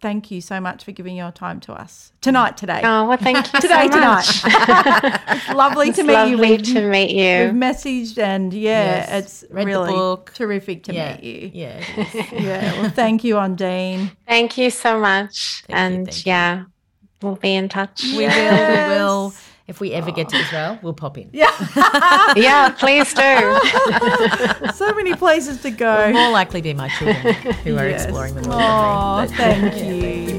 [0.00, 2.80] thank you so much for giving your time to us tonight, today.
[2.82, 4.42] Oh, well, thank you Today, so much.
[4.42, 5.20] tonight.
[5.28, 6.36] it's lovely It's to meet you.
[6.36, 7.16] lovely We've, to meet we've
[7.54, 7.60] you.
[7.60, 8.70] messaged and yeah,
[9.08, 9.42] Yes.
[9.42, 11.16] it's Read really terrific to Yeah.
[11.20, 11.50] meet you.
[11.54, 11.84] Yeah.
[12.32, 12.80] Yeah.
[12.82, 14.10] Well, thank you, Ondine.
[14.26, 15.62] Thank you so much.
[15.66, 16.22] Thank and you.
[16.26, 16.64] yeah,
[17.22, 18.02] we'll be in touch.
[18.02, 18.68] We will.
[18.68, 19.34] We will.
[19.70, 20.40] If we ever get to ah.
[20.40, 21.30] Israel, we'll pop in.
[21.32, 21.46] Yeah.
[22.36, 23.60] yeah, please do.
[24.74, 26.10] So many places to go.
[26.12, 28.60] More likely be my children who are exploring the world.
[28.60, 30.29] Oh, thank you.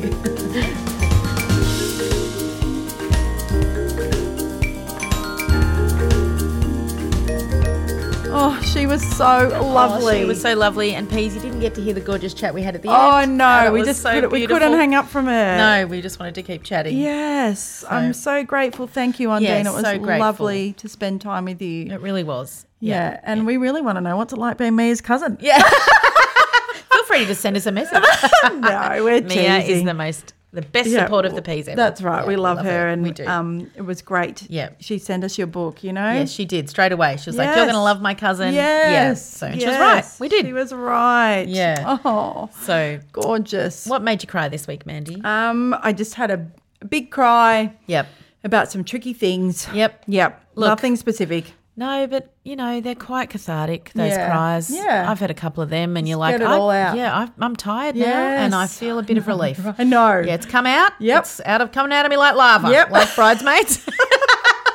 [8.33, 10.15] Oh, she was so lovely.
[10.15, 10.95] Oh, she was so lovely.
[10.95, 12.97] And Peas, you didn't get to hear the gorgeous chat we had at the end.
[12.97, 13.37] Oh end.
[13.37, 15.57] no, it we just so couldn't, we couldn't hang up from her.
[15.57, 16.97] No, we just wanted to keep chatting.
[16.97, 18.87] Yes, I'm so grateful.
[18.87, 19.41] Thank you, Ondine.
[19.41, 21.91] Yes, it was so lovely to spend time with you.
[21.91, 22.65] It really was.
[22.79, 25.37] Yeah, and we really want to know what's it like being Mia's cousin.
[25.41, 25.61] Yeah.
[26.91, 28.01] Feel free to send us a message.
[28.43, 31.77] no, we're Mia is the most, the best Yeah, support of the Peas ever.
[31.77, 32.21] That's right.
[32.21, 33.25] Yeah, we love, her, and we do.
[33.25, 34.49] um, it was great.
[34.49, 34.69] Yeah.
[34.79, 35.83] she sent us your book.
[35.83, 36.11] You know.
[36.11, 37.17] yes, she did straight away.
[37.17, 38.91] She was like, "You're gonna love my cousin." Yes.
[38.91, 39.13] Yeah.
[39.13, 40.05] So and she was right.
[40.19, 40.45] We did.
[40.45, 41.45] She was right.
[41.47, 41.99] Yeah.
[42.03, 43.85] Oh, so, gorgeous.
[43.85, 45.21] what made you cry this week, Mandy?
[45.23, 46.45] Um, I just had a,
[46.81, 48.07] a big cry yep.
[48.43, 49.67] about some tricky things.
[49.73, 50.03] Yep.
[50.07, 50.45] Yep.
[50.55, 50.67] Look.
[50.67, 51.53] Nothing specific.
[51.81, 53.91] No, but you know they're quite cathartic.
[53.95, 54.29] Those Yeah.
[54.29, 54.69] cries.
[54.69, 55.09] Yeah.
[55.09, 56.95] I've had a couple of them, and you're like, get it all out.
[56.95, 59.59] yeah, I, I'm tired now, and I feel a bit of relief.
[59.79, 60.19] I know.
[60.19, 60.91] Yeah, it's come out.
[60.99, 61.23] Yep.
[61.23, 62.69] It's out of coming out of me like lava.
[62.69, 62.91] Yep.
[62.91, 63.83] Like bridesmaids.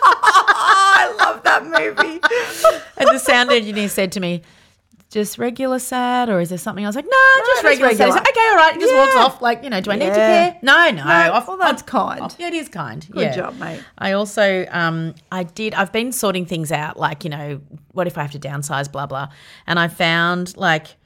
[0.02, 2.20] I love that movie.
[2.96, 4.42] and the sound engineer said to me,
[5.10, 6.84] just regular sad, or is there something?
[6.84, 7.98] I was like, no, just just regular, sad.
[8.00, 8.18] Regular.
[8.18, 8.74] said, okay, all right.
[8.74, 9.40] He just walks off.
[9.42, 10.58] Like, you know, do I need to care?
[10.62, 11.04] No, no.
[11.04, 12.20] No, I've- well, that's I've- kind.
[12.22, 13.06] oh, yeah, it is kind.
[13.10, 13.36] Good yeah.
[13.36, 13.82] job, mate.
[13.98, 15.74] I also, um, I did.
[15.74, 17.60] I've been sorting things out, like you know,
[17.92, 19.28] what if I have to downsize, blah blah.
[19.66, 20.96] And I found like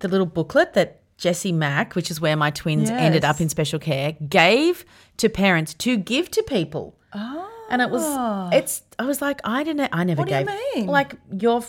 [0.00, 3.78] the little booklet that Jessie Mack, which is where my twins ended up in special
[3.78, 4.84] care, gave
[5.16, 6.94] to parents to give to people.
[7.14, 7.50] Oh.
[7.70, 8.04] And it was,
[8.52, 8.82] it's.
[8.98, 9.88] I was like, I didn't.
[9.92, 10.54] I never What do you gave.
[10.76, 10.86] mean?
[10.86, 11.64] Like your.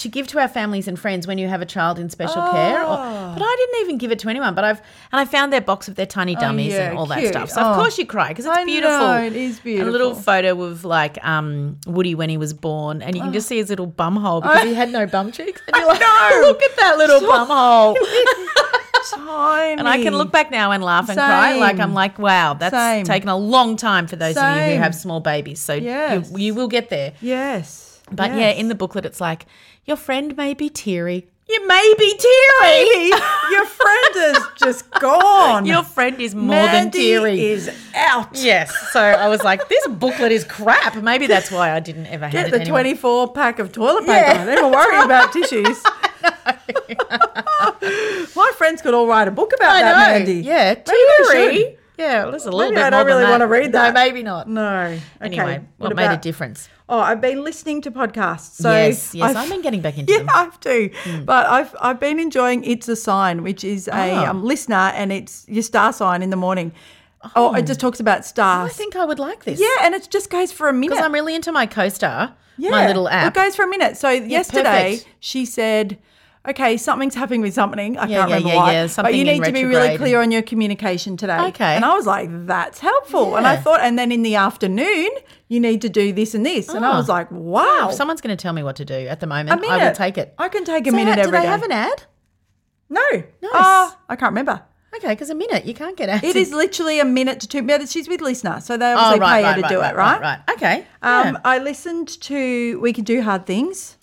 [0.00, 2.82] To give to our families and friends when you have a child in special care,
[2.82, 3.32] or, Oh.
[3.34, 4.54] but I didn't even give it to anyone.
[4.54, 4.78] But I've
[5.10, 7.48] and I found their box of their tiny dummies Oh, yeah, and all that stuff.
[7.50, 7.80] So of Oh.
[7.80, 9.10] course you cry because it's I know, beautiful.
[9.12, 9.88] it is beautiful.
[9.88, 13.32] a little photo of like um, Woody when he was born, and you can Oh.
[13.32, 15.62] just see his little bum hole because he had no bum cheeks.
[15.66, 16.38] And you're like, know.
[16.42, 17.96] look at that little bum hole.
[19.14, 19.78] Tiny.
[19.78, 21.56] And I can look back now and laugh and cry.
[21.58, 23.04] Like I'm like, wow, that's Same.
[23.04, 25.60] taken a long time for those of you who have small babies.
[25.60, 26.30] So Yes.
[26.32, 27.12] you, you will get there.
[27.20, 27.95] Yes.
[28.10, 29.46] But yeah, in the booklet, it's like
[29.84, 31.28] your friend may be teary.
[31.48, 33.08] You may be teary.
[33.52, 35.64] your friend is just gone.
[35.64, 37.40] Your friend is more Mandy than teary.
[37.40, 38.30] is out.
[38.32, 38.74] Yes.
[38.90, 40.96] So I was like, this booklet is crap.
[40.96, 44.12] Maybe that's why I didn't ever Get the it 24 pack of toilet paper.
[44.12, 44.44] Yeah.
[44.44, 45.80] Don't even worry about tissues.
[48.34, 50.18] My friends could all write a book about I that, know.
[50.18, 50.42] Mandy.
[50.42, 50.82] Yeah, they
[51.30, 51.78] teary.
[51.98, 53.30] Yeah, well, that's a little Maybe bit I don't really that.
[53.30, 53.94] wanna read that.
[53.94, 54.48] No, maybe not.
[54.48, 54.84] No.
[54.86, 55.00] Okay.
[55.20, 56.68] Anyway, what, made a difference?
[56.88, 58.60] Oh, I've been listening to podcasts.
[58.62, 60.26] So yes, yes, I've- I've been getting back into Yeah, them.
[60.28, 60.90] Yeah, I have to.
[61.24, 64.24] But I've I've been enjoying It's a Sign, which is a Oh.
[64.30, 66.72] um, Listnr, and it's your star sign in the morning.
[67.34, 68.70] Oh, it just talks about stars.
[68.70, 69.58] I think I would like this.
[69.58, 70.90] yeah, and it just goes for a minute.
[70.90, 73.34] because I'm really into my Co-Star, yeah, my little app.
[73.36, 73.96] It goes for a minute.
[73.96, 75.08] So yesterday perfect.
[75.18, 75.98] she said.
[76.48, 77.98] Okay, something's happening with something.
[77.98, 78.72] I Yeah, can't yeah, remember yeah, what.
[78.72, 81.38] yeah, but you need to be really clear on your communication today.
[81.48, 81.74] Okay.
[81.74, 83.36] And I was like, that's helpful.
[83.36, 85.10] And I thought, and then in the afternoon,
[85.48, 86.68] you need to do this and this.
[86.68, 86.96] And I Oh.
[86.98, 87.88] was like, wow.
[87.88, 90.18] If someone's going to tell me what to do at the moment, I will take
[90.18, 90.34] it.
[90.38, 91.46] I can take a So minute every do they day.
[91.48, 92.04] have an ad?
[92.88, 93.02] No.
[93.10, 93.24] Nice.
[93.52, 94.62] Oh, I can't remember.
[94.94, 96.24] Okay, because a minute you can't get ads.
[96.24, 97.92] It is literally a minute to two minutes.
[97.92, 100.20] She's with Listnr, so they Oh, right, pay right, her to right, do it, right?
[100.20, 100.40] Right, right.
[100.56, 100.78] Okay.
[101.02, 101.40] Um, yeah.
[101.44, 103.95] I listened to We Can Do Hard Things,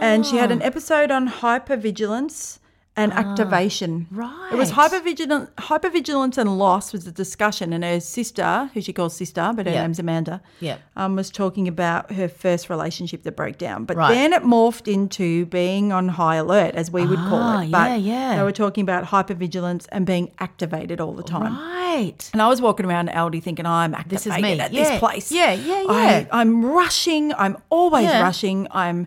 [0.00, 0.66] and she had an Oh.
[0.66, 2.58] episode on hypervigilance
[2.98, 4.06] and activation.
[4.10, 4.48] Right.
[4.52, 4.90] It was right.
[4.90, 9.66] hypervigilant, hypervigilance and loss was the discussion, and her sister, who she calls sister, but
[9.66, 9.82] her Yeah.
[9.82, 10.76] name's Amanda, Yeah.
[10.96, 13.84] um, was talking about her first relationship that broke down.
[13.84, 14.14] But Right.
[14.14, 17.70] then it morphed into being on high alert, as we would call Ah, it.
[17.70, 18.36] But yeah, yeah.
[18.36, 21.54] They were talking about hypervigilance and being activated all the time.
[21.54, 22.30] Right.
[22.32, 24.58] And I was walking around Aldi thinking, I'm activated This is me.
[24.58, 24.84] at Yeah.
[24.90, 25.30] this place.
[25.30, 26.24] Yeah, yeah, I, yeah.
[26.32, 27.34] I'm rushing.
[27.34, 28.22] I'm always Yeah.
[28.22, 28.68] rushing.
[28.70, 29.06] I'm,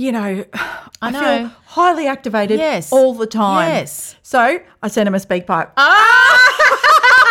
[0.00, 0.44] you know,
[1.02, 1.20] I, know.
[1.20, 2.90] feel highly activated Yes.
[2.92, 3.68] all the time.
[3.68, 4.16] Yes.
[4.22, 5.70] So I sent him a SpeakPipe.
[5.76, 7.26] Ah!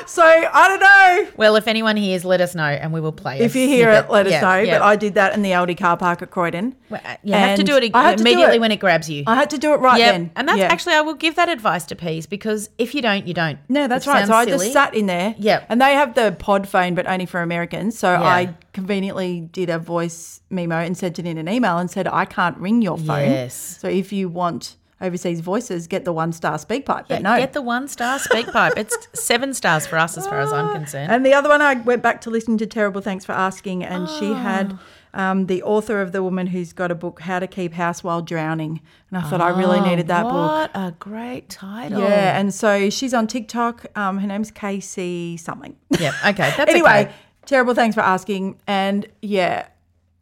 [0.06, 1.32] so I don't know.
[1.36, 3.38] Well, if anyone hears, let us know, and we will play.
[3.38, 3.42] It.
[3.42, 4.10] If you hear snippet.
[4.10, 4.56] it, let us Yeah, know.
[4.58, 4.78] yeah.
[4.78, 6.74] But I did that in the Aldi car park at Croydon.
[6.90, 8.60] Well, uh, you have to do it I had to do immediately it.
[8.60, 9.24] when it grabs you.
[9.26, 10.12] I had to do it right Yep.
[10.12, 10.30] then.
[10.36, 10.66] And that's Yeah.
[10.72, 13.58] actually, I will give that advice to Peas because if you don't, you don't.
[13.68, 14.26] No, that's right.
[14.26, 15.34] So I just sat in there.
[15.38, 15.66] Yep.
[15.68, 17.98] And they have the pod phone, but only for Americans.
[17.98, 18.22] So Yeah.
[18.22, 22.24] I conveniently did a voice memo and sent it in an email and said, I
[22.24, 23.30] can't ring your phone.
[23.30, 23.78] Yes.
[23.80, 27.06] So if you want overseas voices, get the one star SpeakPipe.
[27.08, 27.36] But no.
[27.38, 28.76] Get the one star SpeakPipe.
[28.76, 31.10] It's seven stars for us as far as I'm concerned.
[31.12, 34.08] and the other one, I went back to listening to Terrible Thanks for Asking, and
[34.08, 34.34] she Oh.
[34.34, 34.78] had
[35.16, 38.20] um, the author of the woman who's got a book, How to Keep House While
[38.20, 38.80] Drowning.
[39.10, 40.32] And I thought I really needed that book.
[40.32, 42.00] Oh, What a great title.
[42.00, 43.86] Yeah, and so she's on TikTok.
[43.96, 45.76] Um, her name's Casey something.
[46.00, 46.52] Yeah, okay.
[46.56, 47.12] That's anyway, okay.
[47.46, 47.74] terrible.
[47.74, 48.58] Thanks for asking.
[48.66, 49.68] And yeah,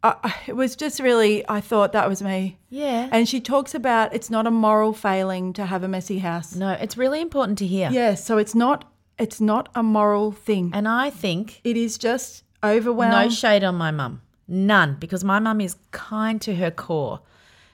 [0.03, 1.47] I, it was just really.
[1.47, 2.57] I thought that was me.
[2.69, 3.07] Yeah.
[3.11, 6.55] And she talks about it's not a moral failing to have a messy house.
[6.55, 7.89] no, it's really important to hear.
[7.91, 8.89] Yeah, so it's not.
[9.17, 10.71] It's not a moral thing.
[10.73, 13.13] And I think it is just overwhelmed.
[13.13, 14.21] no shade on my mum.
[14.47, 17.21] None, because my mum is kind to her core.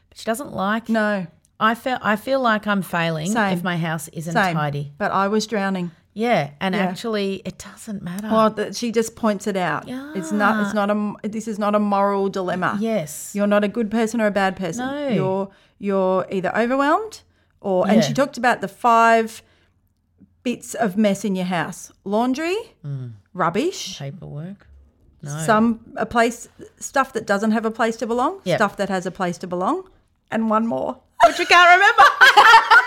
[0.10, 1.28] But she doesn't like no.
[1.60, 3.58] I feel I feel like I'm failing Same.
[3.58, 4.56] if my house isn't Same.
[4.56, 4.94] tidy.
[4.98, 5.92] But I was drowning.
[6.20, 6.82] Yeah, and Yeah.
[6.90, 8.28] actually it doesn't matter.
[8.30, 9.88] Well, that she just points it out.
[9.88, 10.12] Yeah.
[10.20, 10.54] It's not.
[10.64, 10.98] It's not a.
[11.24, 12.72] This is not a moral dilemma.
[12.82, 13.32] yes.
[13.36, 14.86] You're not a good person or a bad person.
[14.86, 15.08] No.
[15.20, 15.50] You're
[15.88, 17.22] you're either overwhelmed
[17.62, 19.42] or and she talked about the five
[20.44, 21.92] bits of mess in your house.
[22.04, 23.12] Laundry, Mm.
[23.34, 24.68] rubbish, Paperwork.
[25.46, 26.48] some a place
[26.80, 28.58] stuff that doesn't have a place to belong, Yep.
[28.58, 29.84] stuff that has a place to belong,
[30.32, 30.92] and one more.
[31.28, 32.04] Which you can't remember.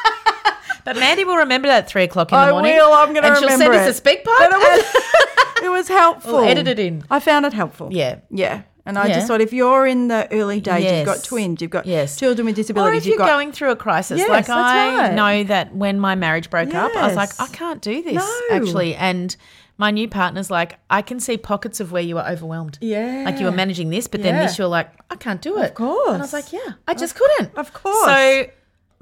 [0.84, 2.74] but Mandy will remember that three o'clock in the I morning.
[2.74, 4.24] will, I'm gonna And she'll remember send us a SpeakPipe.
[4.24, 6.32] But it was, it was helpful.
[6.34, 7.04] We'll edit it in.
[7.10, 7.88] I found it helpful.
[7.92, 8.18] Yeah.
[8.30, 8.62] Yeah.
[8.84, 9.14] And I Yeah.
[9.14, 11.22] just thought if you're in the early days, you've got Yes.
[11.22, 12.16] twins, you've got Yes.
[12.16, 14.50] children with Or disabilities, if you've you're got going through a crisis, Yes, like that's
[14.58, 15.14] I right.
[15.14, 17.40] know that when my marriage broke up, I was like, Yes.
[17.40, 18.40] I can't do this No.
[18.50, 18.96] actually.
[18.96, 19.36] And
[19.78, 22.78] my new partner's like, I can see pockets of where you were overwhelmed.
[22.80, 23.22] Yeah.
[23.24, 24.42] Like you were managing this, but then Yeah.
[24.46, 25.66] this you're like, I can't do it.
[25.70, 26.08] Of course.
[26.08, 27.56] And I was like, yeah, I just couldn't.
[27.56, 28.04] of course.
[28.04, 28.46] So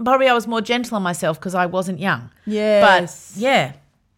[0.05, 2.31] probably I was more gentle on myself because I wasn't young.
[2.47, 3.35] Yes.
[3.35, 3.73] But yeah,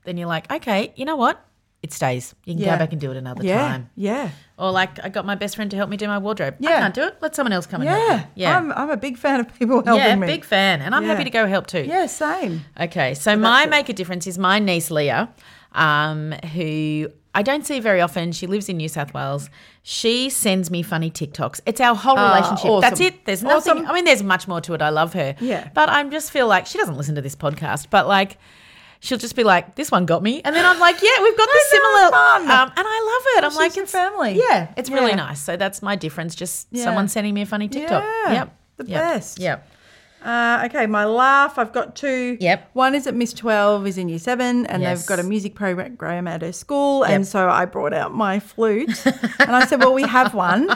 [0.05, 1.45] then you're like, okay, you know what?
[1.83, 2.35] It stays.
[2.45, 2.74] You can Yeah.
[2.74, 3.91] go back and do it another yeah, time.
[3.97, 6.55] yeah, Or like, I got my best friend to help me do my wardrobe.
[6.61, 6.78] I Yeah.
[6.78, 7.16] can't do it.
[7.20, 8.22] Let someone else come and help yeah, me.
[8.37, 8.57] Yeah.
[8.57, 10.09] I'm, I'm a big fan of people helping me.
[10.11, 10.26] yeah, me.
[10.28, 10.80] big fan.
[10.80, 11.09] And I'm Yeah.
[11.09, 11.83] happy to go help too.
[11.83, 12.64] Yeah, same.
[12.80, 15.28] Okay, so my make a difference is my niece Leah,
[15.72, 18.33] um, who I don't see very often.
[18.33, 19.49] She lives in New South Wales.
[19.83, 21.61] She sends me funny TikToks.
[21.64, 22.80] It's our whole Ah, relationship.
[22.83, 23.24] That's it.
[23.24, 23.72] There's nothing.
[23.78, 23.87] Awesome.
[23.87, 24.83] I mean, there's much more to it.
[24.83, 25.35] I love her.
[25.41, 25.68] Yeah.
[25.72, 27.87] But I just feel like she doesn't listen to this podcast.
[27.89, 28.37] But like,
[29.01, 31.49] she'll just be like, "This one got me," and then I'm like, "Yeah, we've got
[31.55, 32.43] know, similar." fun.
[32.51, 33.01] Um, and I
[33.35, 33.45] love it.
[33.51, 34.39] I'm like, it's family.
[34.39, 35.16] Yeah, it's really Yeah.
[35.16, 35.41] nice.
[35.41, 36.35] So that's my difference.
[36.35, 36.85] Just Yeah.
[36.85, 38.05] someone sending me a funny TikTok.
[38.05, 38.57] Yeah, Yep.
[38.76, 39.01] the Yep.
[39.01, 39.39] best.
[39.39, 39.68] Yep.
[40.25, 41.59] Uh, okay, my laugh.
[41.59, 42.37] I've got two.
[42.41, 42.70] Yep.
[42.75, 45.01] One is at Miss Twelve is in Year Seven, and Yes.
[45.01, 47.11] they've got a music program at her school, Yep.
[47.11, 50.68] and so I brought out my flute, and I said, "Well, we have one,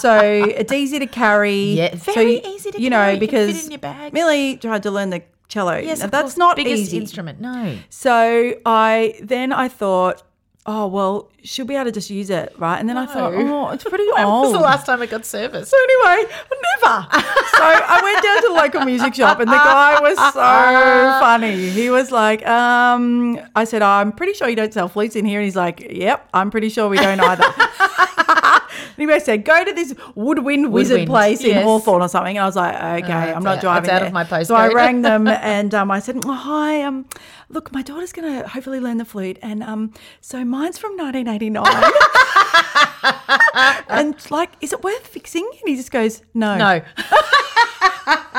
[0.00, 1.72] so it's easy to carry.
[1.72, 3.06] Yeah, So, very easy to you carry.
[3.06, 4.12] know You because in your bag.
[4.12, 5.76] Millie tried to learn the cello.
[5.76, 6.36] Yes, Now, of that's course.
[6.36, 6.98] not biggest easy.
[6.98, 7.40] instrument.
[7.40, 7.76] No.
[7.90, 10.22] So I then I thought,
[10.68, 12.78] oh well, she'll be able to just use it, right?
[12.78, 15.70] And then I thought, oh, it's pretty When was the last time it got serviced?
[15.70, 17.06] So anyway, never.
[17.10, 20.32] so I went down to the local music shop, and the guy was so
[21.20, 21.70] funny.
[21.70, 25.40] He was like, um, I said, I'm pretty sure you don't sell flutes in here,
[25.40, 27.44] and he's like, Yep, I'm pretty sure we don't either.
[28.98, 31.64] Anyway, I said, go to this woodwind wizard Woodwind, place in yes.
[31.64, 32.36] Hawthorn or something.
[32.36, 34.06] And I was like, okay, Oh, I'm not driving it's out there.
[34.08, 37.06] of my So I rang them and um, I said, oh, hi, um,
[37.48, 39.38] look, my daughter's going to hopefully learn the flute.
[39.42, 41.92] And um, so mine's from 1989.
[43.88, 45.48] and like, is it worth fixing?
[45.60, 46.56] And he just goes, no.
[46.56, 46.82] No.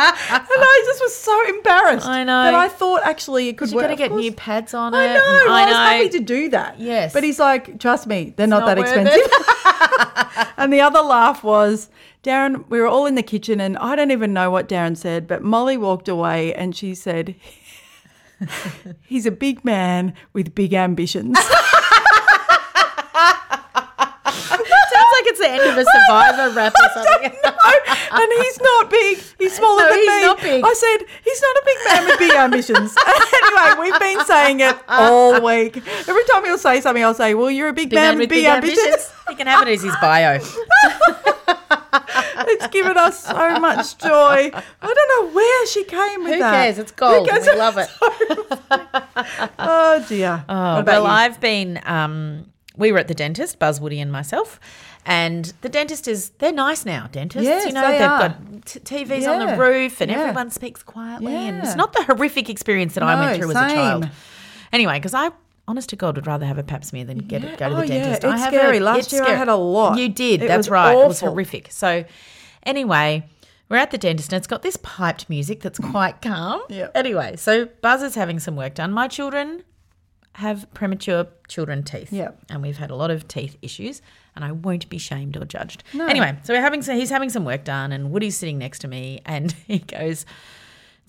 [0.01, 2.07] And I just was so embarrassed.
[2.07, 2.43] I know.
[2.43, 3.83] That I thought actually it could work.
[3.83, 4.97] got to get new pads on it.
[4.97, 5.21] I know.
[5.21, 5.71] I I, know.
[5.71, 6.79] was happy to do that.
[6.79, 7.13] Yes.
[7.13, 10.53] But he's like, trust me, they're not, not that expensive.
[10.57, 11.89] and the other laugh was
[12.23, 15.27] Darren, we were all in the kitchen and I don't even know what Darren said,
[15.27, 17.35] but Molly walked away and she said,
[19.05, 21.37] he's a big man with big ambitions.
[24.29, 27.31] Sounds like it's the end of a Survivor rap or something.
[27.43, 27.51] No,
[28.11, 29.17] and he's not big.
[29.37, 30.21] He's smaller No, than he's me.
[30.23, 30.63] not big.
[30.65, 32.95] I said he's not a big man with big ambitions.
[33.07, 35.77] anyway, we've been saying it all week.
[36.07, 38.45] Every time he'll say something, I'll say, "Well, you're a big, Big man, with big,
[38.45, 40.39] ambitions." He can have it as his bio.
[42.47, 44.51] it's given us so much joy.
[44.53, 46.51] I don't know where she came with Who that.
[46.51, 46.77] cares?
[46.77, 47.27] It's gold.
[47.27, 47.45] Who cares?
[47.47, 47.89] We love it.
[49.59, 50.45] Oh dear.
[50.47, 51.07] Oh, well, you?
[51.07, 51.81] I've been.
[51.85, 54.59] Um, we were at the dentist, Buzz Woody and myself,
[55.05, 56.29] and the dentist is.
[56.37, 57.45] They're nice now, dentists.
[57.47, 60.19] Yes, you know, they have got t- TVs on the roof, and yeah.
[60.19, 63.75] everyone speaks quietly, and it's not the horrific experience that I went through as a
[63.75, 64.09] child.
[64.71, 65.31] Anyway, because I.
[65.69, 67.81] Honest to God, would rather have a pap smear than get it, go to Oh,
[67.81, 68.23] the yeah, dentist.
[68.23, 68.77] it's I have scary.
[68.77, 69.99] A, Last it's year I had a lot.
[69.99, 70.41] You did.
[70.41, 70.93] It That's right.
[70.93, 71.71] It was horrific.
[71.71, 72.05] So,
[72.63, 73.29] anyway,
[73.69, 76.61] we're at the dentist and it's got this piped music that's quite calm.
[76.69, 76.91] Yep.
[76.95, 78.91] Anyway, so Buzz is having some work done.
[78.91, 79.63] My children
[80.33, 82.11] have premature children teeth.
[82.11, 82.39] Yep.
[82.49, 84.01] And we've had a lot of teeth issues
[84.35, 85.83] and I won't be shamed or judged.
[85.93, 88.87] Anyway, so we're having so he's having some work done and Woody's sitting next to
[88.87, 90.25] me and he goes,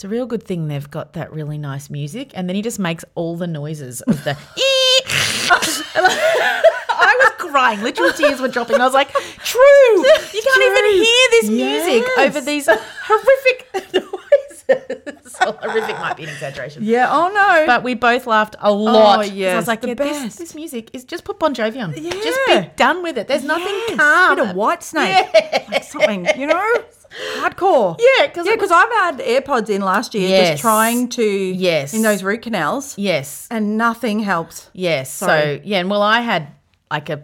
[0.00, 2.30] it's a real good thing they've got that really nice music.
[2.34, 4.30] And then he just makes all the noises of the
[5.52, 7.82] I was crying.
[7.82, 8.76] Literal tears were dropping.
[8.80, 9.60] I was like, true.
[9.60, 12.18] You can't even hear this music Yes.
[12.18, 15.32] over these horrific noises.
[15.32, 16.82] so horrific might be an exaggeration.
[16.82, 17.08] Yeah.
[17.10, 17.66] Oh no.
[17.66, 19.18] But we both laughed a lot.
[19.18, 20.38] Oh, I yes, was like, the yeah, this, best.
[20.38, 21.92] this music is just put Bon Jovi on.
[21.94, 23.28] Just be done with it.
[23.28, 24.36] There's nothing Yes, calm.
[24.36, 25.68] Bit of Whitesnake.
[25.70, 26.84] Like something, you know,
[27.38, 27.98] hardcore.
[27.98, 30.48] Yeah, 'cause yeah, because I've had AirPods in last year, Yes.
[30.50, 31.92] just trying to Yes.
[31.94, 33.46] in those root canals, Yes.
[33.50, 34.68] and nothing helped.
[34.72, 35.10] Yes.
[35.12, 35.56] Sorry.
[35.58, 36.48] So yeah, and well, I had
[36.90, 37.20] like a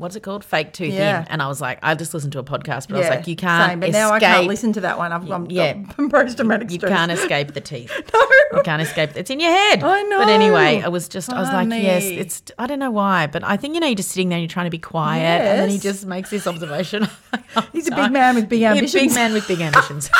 [0.00, 1.24] what's it called, fake tooth Yeah.
[1.28, 3.36] and I was like, I just listened to a podcast, but I was like, you
[3.36, 4.00] can't same, but escape.
[4.00, 5.12] now I can't listen to that one.
[5.12, 5.74] I've, I'm, Yeah.
[5.98, 6.90] I'm post traumatic You stress.
[6.92, 7.92] can't escape the teeth.
[8.52, 8.58] No.
[8.58, 9.10] You can't escape.
[9.14, 9.84] It's in your head.
[9.84, 10.18] I know.
[10.18, 12.42] But anyway, I was just, I was oh, like, yes, it's.
[12.58, 14.48] I don't know why, but I think you know, you're just sitting there, and you're
[14.52, 17.06] trying to be quiet, and then he just makes this observation.
[17.72, 18.92] He's a big man with big Yeah, ambitions.
[19.04, 20.10] big man with big ambitions.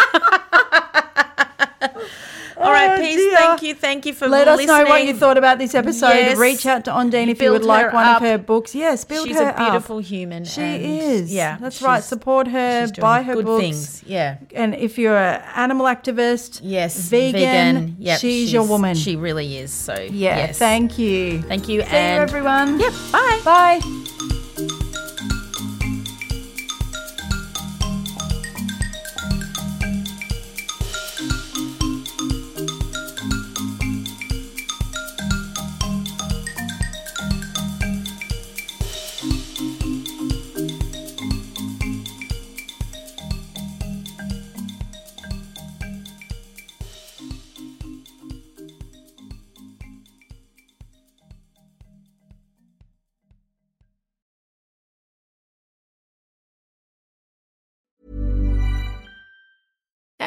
[2.61, 3.17] All right, Oh, peace.
[3.17, 3.37] dear.
[3.39, 6.09] Thank you, thank you for Let us know what you thought about this episode.
[6.11, 6.39] Yes.
[6.39, 8.17] Reach out to Ondine if you would like one up.
[8.21, 8.75] of her books.
[8.75, 9.57] Yes, build She's her a up.
[9.57, 10.45] beautiful human.
[10.45, 11.33] She is.
[11.33, 12.03] Yeah, that's right.
[12.05, 12.87] Support her.
[12.87, 13.63] she's Buy her good books.
[13.63, 14.03] things.
[14.07, 14.37] Yeah.
[14.55, 18.95] And if you're an animal activist, Yes, vegan, Yep, she's, your woman.
[18.95, 19.73] She really is.
[19.73, 20.37] So yeah.
[20.37, 20.59] yes.
[20.59, 21.43] Thank you.
[21.43, 22.79] Thank you, See and you, everyone.
[22.81, 22.93] Yep.
[23.13, 23.41] Bye.
[23.45, 24.10] Bye.